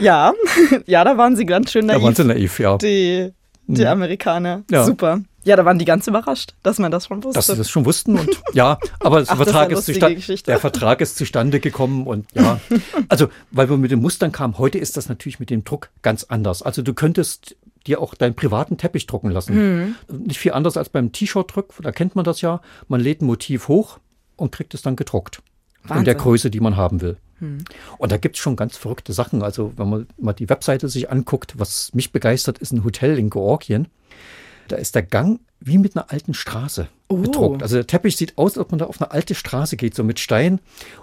Ja, 0.00 0.32
ja, 0.86 1.04
da 1.04 1.16
waren 1.16 1.36
sie 1.36 1.46
ganz 1.46 1.72
schön 1.72 1.86
naiv. 1.86 1.98
Da 1.98 2.04
waren 2.04 2.14
sie 2.14 2.24
naiv, 2.24 2.58
ja. 2.58 2.78
Die, 2.78 3.32
die 3.66 3.82
mhm. 3.82 3.86
Amerikaner. 3.88 4.64
Ja. 4.70 4.84
Super. 4.84 5.20
Ja, 5.44 5.56
da 5.56 5.64
waren 5.64 5.78
die 5.78 5.86
ganz 5.86 6.06
überrascht, 6.06 6.54
dass 6.62 6.78
man 6.78 6.90
das 6.90 7.06
schon 7.06 7.24
wusste. 7.24 7.38
Dass 7.38 7.46
sie 7.46 7.56
das 7.56 7.70
schon 7.70 7.86
wussten 7.86 8.18
und 8.18 8.28
ja, 8.52 8.78
aber 9.00 9.24
Ach, 9.26 9.36
Vertrag 9.36 9.70
der 9.70 10.58
Vertrag 10.58 11.00
ist 11.00 11.16
zustande 11.16 11.58
gekommen 11.58 12.06
und 12.06 12.26
ja. 12.34 12.60
Also, 13.08 13.28
weil 13.50 13.70
wir 13.70 13.78
mit 13.78 13.90
den 13.90 14.00
Mustern 14.00 14.30
kamen, 14.30 14.58
heute 14.58 14.78
ist 14.78 14.98
das 14.98 15.08
natürlich 15.08 15.40
mit 15.40 15.48
dem 15.48 15.64
Druck 15.64 15.88
ganz 16.02 16.24
anders. 16.24 16.62
Also 16.62 16.82
du 16.82 16.92
könntest 16.92 17.56
dir 17.86 18.02
auch 18.02 18.14
deinen 18.14 18.34
privaten 18.34 18.76
Teppich 18.76 19.06
drucken 19.06 19.30
lassen. 19.30 19.54
Mhm. 19.54 19.94
Nicht 20.26 20.38
viel 20.38 20.52
anders 20.52 20.76
als 20.76 20.90
beim 20.90 21.12
T-Shirt-Druck, 21.12 21.72
da 21.82 21.92
kennt 21.92 22.14
man 22.14 22.26
das 22.26 22.42
ja. 22.42 22.60
Man 22.88 23.00
lädt 23.00 23.22
ein 23.22 23.26
Motiv 23.26 23.68
hoch 23.68 24.00
und 24.36 24.52
kriegt 24.52 24.74
es 24.74 24.82
dann 24.82 24.96
gedruckt. 24.96 25.40
Wahnsinn. 25.88 25.98
In 25.98 26.04
der 26.04 26.14
Größe, 26.14 26.50
die 26.50 26.60
man 26.60 26.76
haben 26.76 27.00
will. 27.00 27.16
Mhm. 27.40 27.64
Und 27.98 28.12
da 28.12 28.16
gibt 28.16 28.36
es 28.36 28.42
schon 28.42 28.56
ganz 28.56 28.76
verrückte 28.76 29.12
Sachen. 29.12 29.42
Also, 29.42 29.72
wenn 29.76 29.88
man 29.88 30.06
mal 30.18 30.32
die 30.32 30.48
Webseite 30.48 30.88
sich 30.88 31.10
anguckt, 31.10 31.54
was 31.58 31.92
mich 31.94 32.12
begeistert, 32.12 32.58
ist 32.58 32.72
ein 32.72 32.84
Hotel 32.84 33.18
in 33.18 33.30
Georgien. 33.30 33.88
Da 34.68 34.76
ist 34.76 34.94
der 34.94 35.02
Gang 35.02 35.40
wie 35.60 35.78
mit 35.78 35.96
einer 35.96 36.12
alten 36.12 36.34
Straße 36.34 36.88
oh. 37.08 37.16
bedruckt. 37.16 37.62
Also 37.62 37.76
der 37.76 37.86
Teppich 37.86 38.16
sieht 38.16 38.38
aus, 38.38 38.52
als 38.52 38.58
ob 38.58 38.70
man 38.70 38.78
da 38.78 38.86
auf 38.86 39.00
eine 39.00 39.10
alte 39.10 39.34
Straße 39.34 39.76
geht, 39.76 39.94
so 39.94 40.04
mit 40.04 40.20
Stein. 40.20 40.60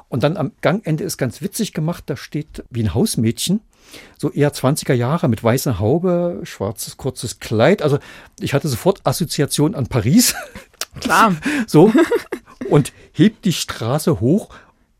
Und 0.07 0.23
dann 0.23 0.38
am 0.38 0.51
Gangende 0.61 1.03
ist 1.03 1.17
ganz 1.17 1.41
witzig 1.41 1.73
gemacht, 1.73 2.03
da 2.07 2.15
steht 2.15 2.63
wie 2.69 2.83
ein 2.83 2.93
Hausmädchen, 2.93 3.61
so 4.17 4.31
eher 4.31 4.53
20er 4.53 4.93
Jahre 4.93 5.27
mit 5.27 5.43
weißer 5.43 5.79
Haube, 5.79 6.41
schwarzes 6.43 6.97
kurzes 6.97 7.39
Kleid. 7.39 7.81
Also 7.81 7.99
ich 8.39 8.53
hatte 8.53 8.67
sofort 8.67 9.01
Assoziation 9.03 9.75
an 9.75 9.88
Paris. 9.88 10.36
Klar. 11.01 11.36
so. 11.67 11.91
Und 12.69 12.93
hebt 13.11 13.45
die 13.45 13.53
Straße 13.53 14.21
hoch 14.21 14.49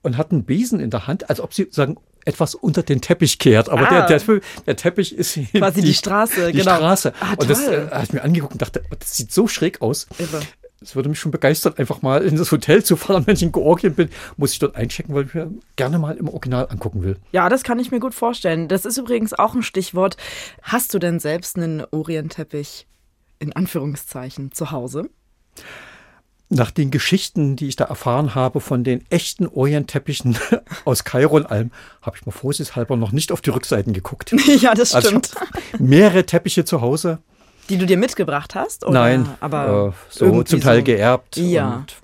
und 0.06 0.18
hat 0.18 0.32
einen 0.32 0.46
Besen 0.46 0.80
in 0.80 0.92
der 0.92 1.08
Hand, 1.08 1.30
als 1.30 1.42
ob 1.42 1.54
sie 1.54 1.68
sagen, 1.72 1.98
etwas 2.26 2.56
unter 2.56 2.84
den 2.84 3.02
Teppich 3.02 3.40
kehrt. 3.40 3.70
Aber 3.70 3.92
ah. 3.92 4.06
der, 4.06 4.20
der, 4.20 4.42
der, 4.66 4.76
Teppich 4.76 5.16
ist 5.16 5.34
quasi 5.52 5.82
die, 5.82 5.88
die 5.88 5.94
Straße. 5.94 6.52
Die 6.52 6.60
genau. 6.60 6.76
Straße. 6.76 7.14
Ah, 7.20 7.34
und 7.38 7.50
das 7.50 7.68
äh, 7.68 7.88
hat 7.90 8.14
mir 8.14 8.24
angeguckt 8.24 8.54
und 8.54 8.62
dachte, 8.62 8.84
das 8.98 9.16
sieht 9.18 9.32
so 9.32 9.48
schräg 9.48 9.82
aus. 9.82 10.08
Irre. 10.18 10.42
Es 10.82 10.96
würde 10.96 11.10
mich 11.10 11.20
schon 11.20 11.32
begeistern, 11.32 11.74
einfach 11.78 12.04
mal 12.04 12.24
in 12.24 12.36
das 12.36 12.52
Hotel 12.52 12.84
zu 12.84 12.96
fahren. 12.96 13.24
Wenn 13.26 13.36
ich 13.36 13.42
in 13.42 13.52
Georgien 13.52 13.96
bin, 13.96 14.10
muss 14.38 14.54
ich 14.54 14.60
dort 14.60 14.76
einchecken, 14.76 15.16
weil 15.16 15.26
ich 15.26 15.34
mir 15.34 15.52
gerne 15.76 15.98
mal 15.98 16.16
im 16.16 16.28
Original 16.28 16.68
angucken 16.70 17.02
will. 17.02 17.18
Ja, 17.32 17.50
das 17.50 17.64
kann 17.64 17.80
ich 17.80 17.90
mir 17.90 18.00
gut 18.00 18.14
vorstellen. 18.14 18.68
Das 18.68 18.86
ist 18.86 18.98
übrigens 18.98 19.34
auch 19.34 19.56
ein 19.56 19.64
Stichwort. 19.64 20.18
Hast 20.62 20.94
du 20.94 21.00
denn 21.00 21.20
selbst 21.20 21.58
einen 21.58 21.84
Orientteppich 21.90 22.88
in 23.40 23.54
Anführungszeichen 23.54 24.52
zu 24.52 24.72
Hause? 24.72 25.10
Nach 26.50 26.72
den 26.72 26.92
Geschichten, 26.92 27.56
die 27.56 27.68
ich 27.68 27.76
da 27.76 27.86
erfahren 27.86 28.36
habe 28.36 28.60
von 28.60 28.84
den 28.84 29.04
echten 29.10 29.48
Orientteppichen 29.48 30.38
aus 30.86 31.04
Kairo 31.04 31.36
und 31.36 31.50
allem, 31.50 31.72
habe 32.02 32.18
ich 32.18 32.26
mal 32.26 32.32
vorsichtshalber 32.32 32.96
noch 32.98 33.12
nicht 33.12 33.32
auf 33.32 33.42
die 33.42 33.50
Rückseiten 33.50 33.94
geguckt. 33.94 34.32
ja, 34.62 34.74
das 34.74 34.94
also 34.94 35.10
stimmt. 35.10 35.32
Also 35.38 35.84
mehrere 35.84 36.26
Teppiche 36.26 36.66
zu 36.66 36.82
Hause. 36.82 37.20
Die 37.70 37.78
du 37.78 37.86
dir 37.86 37.98
mitgebracht 37.98 38.54
hast? 38.54 38.86
Oder? 38.86 38.94
Nein, 38.94 39.30
aber 39.40 39.94
äh, 39.94 40.14
so 40.14 40.44
zum 40.44 40.62
Teil 40.62 40.80
so. 40.80 40.84
geerbt 40.84 41.38
ja. 41.38 41.78
und 41.78 41.96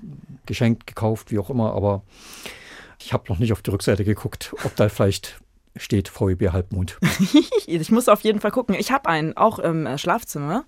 geschenkt, 0.48 0.88
gekauft, 0.88 1.32
wie 1.32 1.38
auch 1.38 1.52
immer. 1.52 1.76
Aber 1.76 2.02
ich 3.00 3.14
habe 3.14 3.26
noch 3.30 3.38
nicht 3.38 3.52
auf 3.52 3.62
die 3.62 3.70
Rückseite 3.70 4.04
geguckt, 4.04 4.56
ob 4.64 4.76
da 4.76 4.90
vielleicht 4.90 5.41
steht 5.76 6.10
VEB 6.10 6.52
Halbmond. 6.52 6.98
ich 7.68 7.92
muss 7.92 8.10
auf 8.10 8.22
jeden 8.22 8.40
Fall 8.40 8.52
gucken. 8.52 8.76
Ich 8.76 8.92
habe 8.92 9.10
einen, 9.10 9.38
auch 9.38 9.60
im 9.60 9.86
äh, 9.86 9.98
Schlafzimmer. 9.98 10.66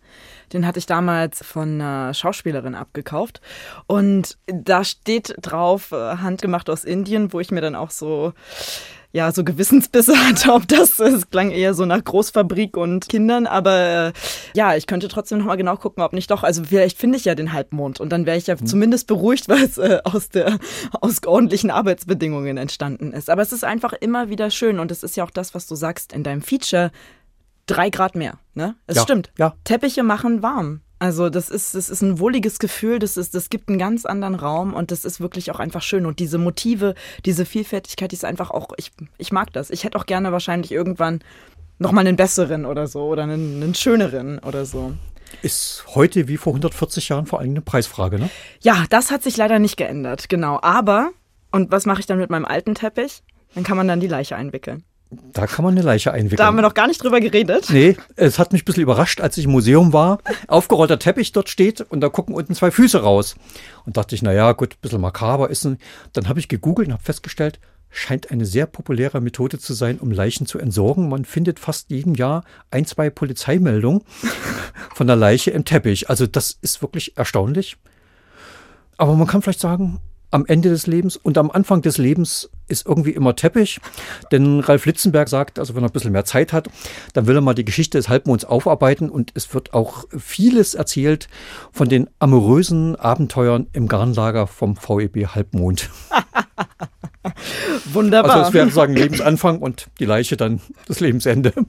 Den 0.54 0.66
hatte 0.66 0.80
ich 0.80 0.86
damals 0.86 1.44
von 1.44 1.82
einer 1.82 2.14
Schauspielerin 2.14 2.76
abgekauft. 2.76 3.42
Und 3.88 4.38
da 4.48 4.84
steht 4.84 5.36
drauf, 5.42 5.92
äh, 5.92 6.18
handgemacht 6.18 6.70
aus 6.70 6.84
Indien, 6.84 7.34
wo 7.34 7.40
ich 7.40 7.52
mir 7.52 7.62
dann 7.62 7.76
auch 7.76 7.92
so 7.92 8.34
ja, 9.14 9.32
so 9.32 9.44
Gewissensbisse 9.44 10.18
hatte, 10.28 10.52
ob 10.52 10.68
das, 10.68 11.00
es 11.00 11.30
klang 11.30 11.52
eher 11.52 11.74
so 11.76 11.86
nach 11.86 12.04
Großfabrik 12.04 12.76
und 12.76 13.08
Kindern, 13.08 13.46
aber 13.46 14.08
äh, 14.08 14.14
ja, 14.56 14.76
ich 14.76 14.88
könnte 14.88 15.08
trotzdem 15.08 15.38
nochmal 15.38 15.56
genau 15.56 15.78
gucken, 15.78 16.04
ob 16.04 16.14
nicht 16.14 16.30
doch, 16.32 16.44
also 16.44 16.64
vielleicht 16.64 16.98
finde 16.98 17.18
ich 17.18 17.26
ja 17.26 17.36
den 17.36 17.54
Halbmond 17.54 18.00
und 18.00 18.10
dann 18.10 18.26
wäre 18.26 18.38
ich 18.38 18.48
ja 18.48 18.56
mhm. 18.56 18.66
zumindest 18.66 19.08
beruhigt, 19.08 19.48
weil 19.50 19.64
es 19.64 19.78
äh, 19.78 20.00
aus 20.04 20.30
der, 20.30 20.58
aus 21.00 21.26
ordentlichen 21.26 21.70
Arbeitsbedingungen 21.70 22.58
entstanden 22.58 23.14
ist. 23.14 23.30
Aber 23.30 23.44
es 23.44 23.54
ist 23.54 23.64
einfach 23.64 23.94
immer 23.94 24.30
wieder 24.30 24.50
schön 24.50 24.80
und 24.80 24.92
es 24.92 25.04
ist 25.04 25.16
ja 25.16 25.24
auch 25.24 25.32
das, 25.32 25.54
was 25.54 25.68
du 25.68 25.76
sagst 25.76 26.12
in 26.12 26.24
deinem 26.24 26.42
Feature, 26.42 26.92
drei 27.68 27.92
Grad 27.92 28.16
mehr, 28.16 28.40
ne? 28.56 28.76
Es 28.88 28.98
ja, 28.98 29.04
stimmt. 29.04 29.32
Ja. 29.38 29.54
Teppiche 29.64 30.04
machen 30.04 30.42
warm. 30.42 30.82
Also 31.04 31.30
das 31.30 31.50
ist, 31.50 31.76
das 31.76 31.90
ist 31.90 32.02
ein 32.02 32.18
wohliges 32.18 32.60
Gefühl, 32.60 32.98
das, 32.98 33.18
ist, 33.18 33.36
das 33.36 33.50
gibt 33.50 33.68
einen 33.68 33.78
ganz 33.78 34.06
anderen 34.06 34.36
Raum 34.36 34.74
und 34.74 34.90
das 34.90 35.04
ist 35.04 35.20
wirklich 35.20 35.52
auch 35.52 35.60
einfach 35.60 35.82
schön. 35.82 36.06
Und 36.06 36.20
diese 36.20 36.38
Motive, 36.38 36.96
diese 37.26 37.46
Vielfältigkeit, 37.46 38.14
die 38.14 38.16
ist 38.16 38.24
einfach 38.24 38.52
auch, 38.52 38.70
ich, 38.78 38.94
ich 39.18 39.34
mag 39.34 39.52
das. 39.52 39.70
Ich 39.70 39.84
hätte 39.84 39.98
auch 39.98 40.06
gerne 40.06 40.32
wahrscheinlich 40.32 40.72
irgendwann 40.72 41.20
nochmal 41.78 42.08
einen 42.08 42.16
besseren 42.16 42.66
oder 42.66 42.88
so 42.88 43.04
oder 43.08 43.24
einen, 43.24 43.62
einen 43.62 43.76
schöneren 43.76 44.40
oder 44.40 44.66
so. 44.66 44.94
Ist 45.42 45.84
heute 45.94 46.30
wie 46.30 46.38
vor 46.38 46.52
140 46.52 47.10
Jahren 47.10 47.26
vor 47.26 47.42
allem 47.42 47.50
eine 47.50 47.62
Preisfrage, 47.62 48.18
ne? 48.18 48.30
Ja, 48.62 48.86
das 48.90 49.12
hat 49.12 49.24
sich 49.24 49.36
leider 49.36 49.60
nicht 49.60 49.76
geändert, 49.76 50.30
genau. 50.30 50.58
Aber, 50.62 51.12
und 51.52 51.70
was 51.70 51.86
mache 51.86 52.00
ich 52.00 52.06
dann 52.06 52.18
mit 52.18 52.30
meinem 52.30 52.46
alten 52.46 52.76
Teppich? 52.76 53.24
Dann 53.56 53.66
kann 53.66 53.76
man 53.76 53.90
dann 53.90 54.00
die 54.00 54.08
Leiche 54.08 54.38
einwickeln. 54.38 54.86
Da 55.34 55.48
kann 55.48 55.66
man 55.66 55.74
eine 55.74 55.82
Leiche 55.82 56.12
einwickeln. 56.12 56.38
Da 56.38 56.46
haben 56.46 56.56
wir 56.58 56.62
noch 56.62 56.74
gar 56.74 56.88
nicht 56.88 57.04
drüber 57.04 57.20
geredet. 57.20 57.68
Nee, 57.70 57.98
es 58.16 58.40
hat 58.40 58.54
mich 58.54 58.64
ein 58.64 58.66
bisschen 58.66 58.84
überrascht, 58.84 59.22
als 59.22 59.38
ich 59.38 59.46
im 59.46 59.52
Museum 59.52 59.94
war. 59.94 60.20
Aufgerollter 60.48 61.00
Teppich 61.00 61.32
dort 61.32 61.50
steht 61.50 61.82
und 61.82 62.02
da 62.02 62.10
gucken 62.10 62.36
unten 62.36 62.56
zwei 62.56 62.72
Füße 62.72 63.02
raus. 63.02 63.36
Und 63.86 63.98
dachte 63.98 64.16
ich, 64.16 64.22
naja, 64.22 64.52
gut, 64.54 64.74
ein 64.74 64.82
bisschen 64.82 65.02
makaber 65.02 65.50
ist 65.50 65.66
ein. 65.66 65.78
Dann 66.14 66.28
habe 66.28 66.40
ich 66.40 66.48
gegoogelt 66.48 66.88
und 66.88 66.94
habe 66.94 67.04
festgestellt, 67.04 67.60
scheint 67.90 68.32
eine 68.32 68.46
sehr 68.46 68.66
populäre 68.66 69.22
Methode 69.22 69.60
zu 69.60 69.74
sein, 69.74 70.00
um 70.00 70.12
Leichen 70.12 70.48
zu 70.48 70.58
entsorgen. 70.58 71.10
Man 71.10 71.26
findet 71.26 71.60
fast 71.60 71.90
jedem 71.90 72.16
Jahr 72.16 72.44
ein, 72.72 72.86
zwei 72.86 73.10
Polizeimeldungen 73.10 74.02
von 74.96 75.08
der 75.08 75.16
Leiche 75.16 75.52
im 75.52 75.64
Teppich. 75.64 76.10
Also 76.10 76.26
das 76.26 76.58
ist 76.62 76.82
wirklich 76.82 77.18
erstaunlich. 77.18 77.78
Aber 78.98 79.16
man 79.16 79.28
kann 79.28 79.42
vielleicht 79.42 79.60
sagen, 79.60 80.00
am 80.34 80.46
Ende 80.46 80.70
des 80.70 80.88
Lebens 80.88 81.16
und 81.16 81.38
am 81.38 81.52
Anfang 81.52 81.82
des 81.82 81.98
Lebens 81.98 82.50
ist 82.68 82.88
irgendwie 82.88 83.12
immer 83.12 83.36
Teppich. 83.36 83.80
Denn 84.32 84.62
Ralf 84.62 84.86
Litzenberg 84.86 85.30
sagt, 85.30 85.60
also 85.60 85.76
wenn 85.76 85.84
er 85.84 85.90
ein 85.90 85.94
bisschen 85.94 86.12
mehr 86.12 86.26
Zeit 86.26 86.54
hat, 86.54 86.70
dann 87.14 87.28
will 87.28 87.36
er 87.36 87.42
mal 87.42 87.54
die 87.54 87.66
Geschichte 87.66 87.98
des 87.98 88.10
Halbmonds 88.10 88.46
aufarbeiten 88.46 89.10
und 89.10 89.32
es 89.36 89.54
wird 89.54 89.74
auch 89.74 90.06
vieles 90.18 90.74
erzählt 90.74 91.28
von 91.72 91.88
den 91.88 92.10
amorösen 92.20 92.96
Abenteuern 92.96 93.68
im 93.74 93.88
Garnlager 93.88 94.48
vom 94.48 94.76
VEB 94.76 95.28
Halbmond. 95.36 95.90
Wunderbar. 97.86 98.32
Also 98.32 98.48
es 98.48 98.54
wäre 98.54 98.66
sozusagen 98.66 98.96
Lebensanfang 98.96 99.60
und 99.60 99.88
die 100.00 100.06
Leiche 100.06 100.38
dann 100.38 100.62
das 100.88 101.00
Lebensende. 101.00 101.54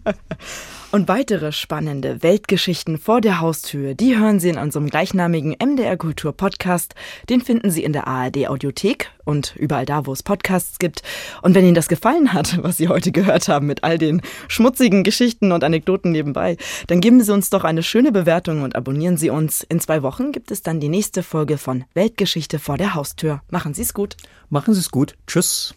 Und 0.94 1.08
weitere 1.08 1.50
spannende 1.50 2.22
Weltgeschichten 2.22 2.98
vor 2.98 3.20
der 3.20 3.40
Haustür, 3.40 3.94
die 3.94 4.16
hören 4.16 4.38
Sie 4.38 4.48
in 4.48 4.58
unserem 4.58 4.88
gleichnamigen 4.88 5.56
MDR 5.60 5.96
Kultur 5.96 6.32
Podcast. 6.32 6.94
Den 7.28 7.40
finden 7.40 7.72
Sie 7.72 7.82
in 7.82 7.92
der 7.92 8.06
ARD 8.06 8.46
Audiothek 8.46 9.10
und 9.24 9.56
überall 9.56 9.86
da, 9.86 10.06
wo 10.06 10.12
es 10.12 10.22
Podcasts 10.22 10.78
gibt. 10.78 11.02
Und 11.42 11.56
wenn 11.56 11.64
Ihnen 11.64 11.74
das 11.74 11.88
gefallen 11.88 12.32
hat, 12.32 12.62
was 12.62 12.76
Sie 12.76 12.86
heute 12.86 13.10
gehört 13.10 13.48
haben 13.48 13.66
mit 13.66 13.82
all 13.82 13.98
den 13.98 14.22
schmutzigen 14.46 15.02
Geschichten 15.02 15.50
und 15.50 15.64
Anekdoten 15.64 16.12
nebenbei, 16.12 16.56
dann 16.86 17.00
geben 17.00 17.20
Sie 17.24 17.32
uns 17.32 17.50
doch 17.50 17.64
eine 17.64 17.82
schöne 17.82 18.12
Bewertung 18.12 18.62
und 18.62 18.76
abonnieren 18.76 19.16
Sie 19.16 19.30
uns. 19.30 19.64
In 19.64 19.80
zwei 19.80 20.04
Wochen 20.04 20.30
gibt 20.30 20.52
es 20.52 20.62
dann 20.62 20.78
die 20.78 20.88
nächste 20.88 21.24
Folge 21.24 21.58
von 21.58 21.82
Weltgeschichte 21.94 22.60
vor 22.60 22.78
der 22.78 22.94
Haustür. 22.94 23.42
Machen 23.50 23.74
Sie 23.74 23.82
es 23.82 23.94
gut. 23.94 24.16
Machen 24.48 24.74
Sie 24.74 24.80
es 24.80 24.90
gut. 24.90 25.16
Tschüss. 25.26 25.74